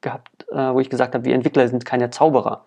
gehabt, 0.00 0.48
äh, 0.50 0.72
wo 0.72 0.80
ich 0.80 0.90
gesagt 0.90 1.14
habe, 1.14 1.24
wir 1.24 1.34
Entwickler 1.34 1.68
sind 1.68 1.84
keine 1.84 2.10
Zauberer. 2.10 2.64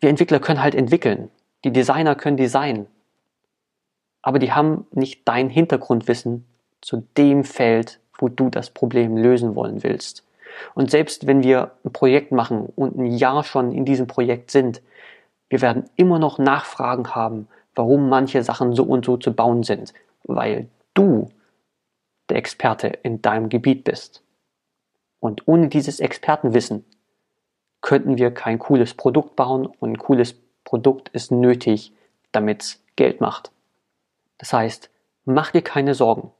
Wir 0.00 0.10
Entwickler 0.10 0.40
können 0.40 0.62
halt 0.62 0.74
entwickeln. 0.74 1.30
Die 1.66 1.72
Designer 1.72 2.14
können 2.14 2.36
designen. 2.36 2.86
Aber 4.22 4.38
die 4.38 4.52
haben 4.52 4.86
nicht 4.92 5.26
dein 5.26 5.50
Hintergrundwissen 5.50 6.46
zu 6.80 7.08
dem 7.16 7.42
Feld, 7.42 7.98
wo 8.18 8.28
du 8.28 8.50
das 8.50 8.70
Problem 8.70 9.16
lösen 9.16 9.56
wollen 9.56 9.82
willst. 9.82 10.24
Und 10.76 10.92
selbst 10.92 11.26
wenn 11.26 11.42
wir 11.42 11.72
ein 11.84 11.92
Projekt 11.92 12.30
machen 12.30 12.72
und 12.76 12.96
ein 12.96 13.06
Jahr 13.06 13.42
schon 13.42 13.72
in 13.72 13.84
diesem 13.84 14.06
Projekt 14.06 14.52
sind, 14.52 14.80
wir 15.48 15.60
werden 15.60 15.90
immer 15.96 16.20
noch 16.20 16.38
Nachfragen 16.38 17.16
haben, 17.16 17.48
warum 17.74 18.08
manche 18.08 18.44
Sachen 18.44 18.72
so 18.72 18.84
und 18.84 19.04
so 19.04 19.16
zu 19.16 19.34
bauen 19.34 19.64
sind, 19.64 19.92
weil 20.22 20.68
du 20.94 21.30
der 22.28 22.36
Experte 22.36 22.86
in 23.02 23.22
deinem 23.22 23.48
Gebiet 23.48 23.82
bist. 23.82 24.22
Und 25.18 25.48
ohne 25.48 25.66
dieses 25.66 25.98
Expertenwissen 25.98 26.84
könnten 27.80 28.18
wir 28.18 28.30
kein 28.30 28.60
cooles 28.60 28.94
Produkt 28.94 29.34
bauen 29.34 29.66
und 29.66 29.90
ein 29.90 29.98
cooles 29.98 30.45
Produkt 30.66 31.08
ist 31.10 31.30
nötig, 31.30 31.92
damit 32.32 32.62
es 32.62 32.82
Geld 32.96 33.22
macht. 33.22 33.52
Das 34.36 34.52
heißt, 34.52 34.90
mach 35.24 35.52
dir 35.52 35.62
keine 35.62 35.94
Sorgen. 35.94 36.32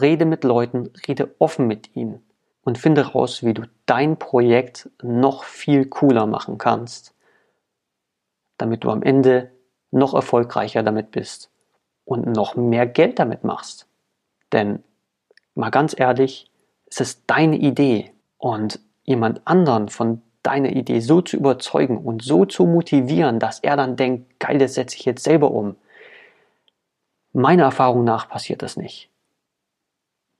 Rede 0.00 0.26
mit 0.26 0.44
Leuten, 0.44 0.92
rede 1.08 1.34
offen 1.38 1.66
mit 1.66 1.96
ihnen 1.96 2.22
und 2.62 2.76
finde 2.76 3.12
raus, 3.12 3.42
wie 3.44 3.54
du 3.54 3.62
dein 3.86 4.18
Projekt 4.18 4.90
noch 5.02 5.44
viel 5.44 5.86
cooler 5.86 6.26
machen 6.26 6.58
kannst, 6.58 7.14
damit 8.58 8.84
du 8.84 8.90
am 8.90 9.02
Ende 9.02 9.50
noch 9.90 10.12
erfolgreicher 10.12 10.82
damit 10.82 11.12
bist 11.12 11.50
und 12.04 12.26
noch 12.26 12.56
mehr 12.56 12.86
Geld 12.86 13.18
damit 13.18 13.44
machst. 13.44 13.88
Denn 14.52 14.84
mal 15.54 15.70
ganz 15.70 15.98
ehrlich, 15.98 16.50
es 16.86 17.00
ist 17.00 17.22
deine 17.26 17.56
Idee 17.56 18.12
und 18.36 18.80
jemand 19.04 19.46
anderen 19.46 19.88
von 19.88 20.20
deiner 20.44 20.70
Idee 20.70 21.00
so 21.00 21.20
zu 21.20 21.36
überzeugen 21.36 21.98
und 21.98 22.22
so 22.22 22.44
zu 22.44 22.64
motivieren, 22.64 23.40
dass 23.40 23.58
er 23.60 23.76
dann 23.76 23.96
denkt, 23.96 24.38
geil, 24.38 24.58
das 24.58 24.74
setze 24.74 24.96
ich 24.96 25.04
jetzt 25.04 25.24
selber 25.24 25.50
um. 25.50 25.74
Meiner 27.32 27.64
Erfahrung 27.64 28.04
nach 28.04 28.28
passiert 28.28 28.62
das 28.62 28.76
nicht 28.76 29.10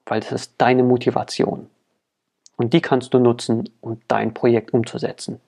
weil 0.06 0.20
das 0.20 0.32
ist 0.32 0.54
deine 0.58 0.82
Motivation. 0.82 1.70
Und 2.56 2.72
die 2.72 2.80
kannst 2.80 3.14
du 3.14 3.18
nutzen, 3.18 3.68
um 3.80 4.00
dein 4.06 4.34
Projekt 4.34 4.72
umzusetzen. 4.72 5.40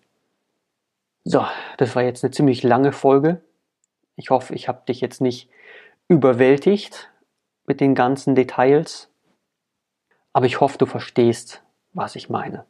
So, 1.24 1.46
das 1.76 1.94
war 1.94 2.02
jetzt 2.02 2.24
eine 2.24 2.30
ziemlich 2.32 2.62
lange 2.62 2.92
Folge. 2.92 3.40
Ich 4.16 4.30
hoffe, 4.30 4.54
ich 4.54 4.68
habe 4.68 4.82
dich 4.86 5.00
jetzt 5.00 5.20
nicht 5.20 5.48
überwältigt 6.08 7.10
mit 7.66 7.80
den 7.80 7.94
ganzen 7.94 8.34
Details. 8.34 9.08
Aber 10.32 10.46
ich 10.46 10.60
hoffe, 10.60 10.78
du 10.78 10.86
verstehst, 10.86 11.62
was 11.92 12.16
ich 12.16 12.28
meine. 12.28 12.64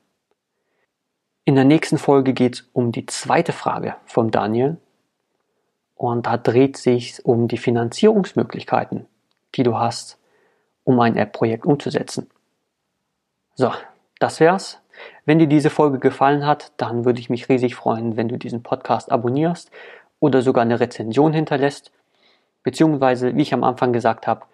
In 1.48 1.54
der 1.54 1.64
nächsten 1.64 1.96
Folge 1.96 2.34
geht 2.34 2.56
es 2.56 2.68
um 2.72 2.90
die 2.90 3.06
zweite 3.06 3.52
Frage 3.52 3.94
von 4.04 4.32
Daniel. 4.32 4.78
Und 5.94 6.26
da 6.26 6.38
dreht 6.38 6.76
sich 6.76 7.24
um 7.24 7.46
die 7.46 7.56
Finanzierungsmöglichkeiten, 7.56 9.06
die 9.54 9.62
du 9.62 9.78
hast, 9.78 10.18
um 10.82 10.98
ein 10.98 11.16
App-Projekt 11.16 11.64
umzusetzen. 11.64 12.28
So, 13.54 13.72
das 14.18 14.40
wär's. 14.40 14.80
Wenn 15.24 15.38
dir 15.38 15.46
diese 15.46 15.70
Folge 15.70 16.00
gefallen 16.00 16.44
hat, 16.44 16.72
dann 16.78 17.04
würde 17.04 17.20
ich 17.20 17.30
mich 17.30 17.48
riesig 17.48 17.76
freuen, 17.76 18.16
wenn 18.16 18.28
du 18.28 18.36
diesen 18.36 18.64
Podcast 18.64 19.12
abonnierst 19.12 19.70
oder 20.18 20.42
sogar 20.42 20.62
eine 20.62 20.80
Rezension 20.80 21.32
hinterlässt. 21.32 21.92
Beziehungsweise, 22.64 23.36
wie 23.36 23.42
ich 23.42 23.54
am 23.54 23.62
Anfang 23.62 23.92
gesagt 23.92 24.26
habe, 24.26 24.46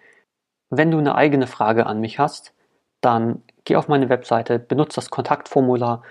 wenn 0.68 0.90
du 0.90 0.98
eine 0.98 1.14
eigene 1.14 1.46
Frage 1.46 1.86
an 1.86 2.00
mich 2.00 2.18
hast, 2.18 2.52
dann 3.00 3.42
geh 3.64 3.76
auf 3.76 3.88
meine 3.88 4.10
Webseite, 4.10 4.58
benutze 4.58 4.96
das 4.96 5.08
Kontaktformular 5.08 6.02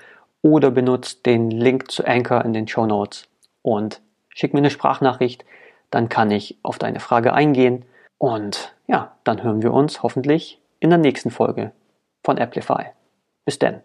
oder 0.42 0.72
benutze 0.72 1.18
den 1.26 1.52
Link 1.52 1.92
zu 1.92 2.06
Anchor 2.06 2.44
in 2.46 2.54
den 2.54 2.68
Show 2.68 2.86
Notes 2.86 3.28
und 3.62 4.02
schick 4.30 4.54
mir 4.54 4.60
eine 4.60 4.70
Sprachnachricht, 4.70 5.46
dann 5.90 6.10
kann 6.10 6.32
ich 6.32 6.58
auf 6.64 6.80
deine 6.80 7.00
Frage 7.00 7.34
eingehen 7.34 7.86
und 8.18 8.76
ja, 8.88 9.16
dann 9.24 9.44
hören 9.44 9.62
wir 9.62 9.74
uns 9.74 10.04
hoffentlich 10.04 10.60
in 10.80 10.90
der 10.90 11.00
nächsten 11.00 11.32
Folge 11.32 11.72
von 12.24 12.40
Amplify. 12.40 12.86
Bis 13.46 13.60
dann. 13.60 13.82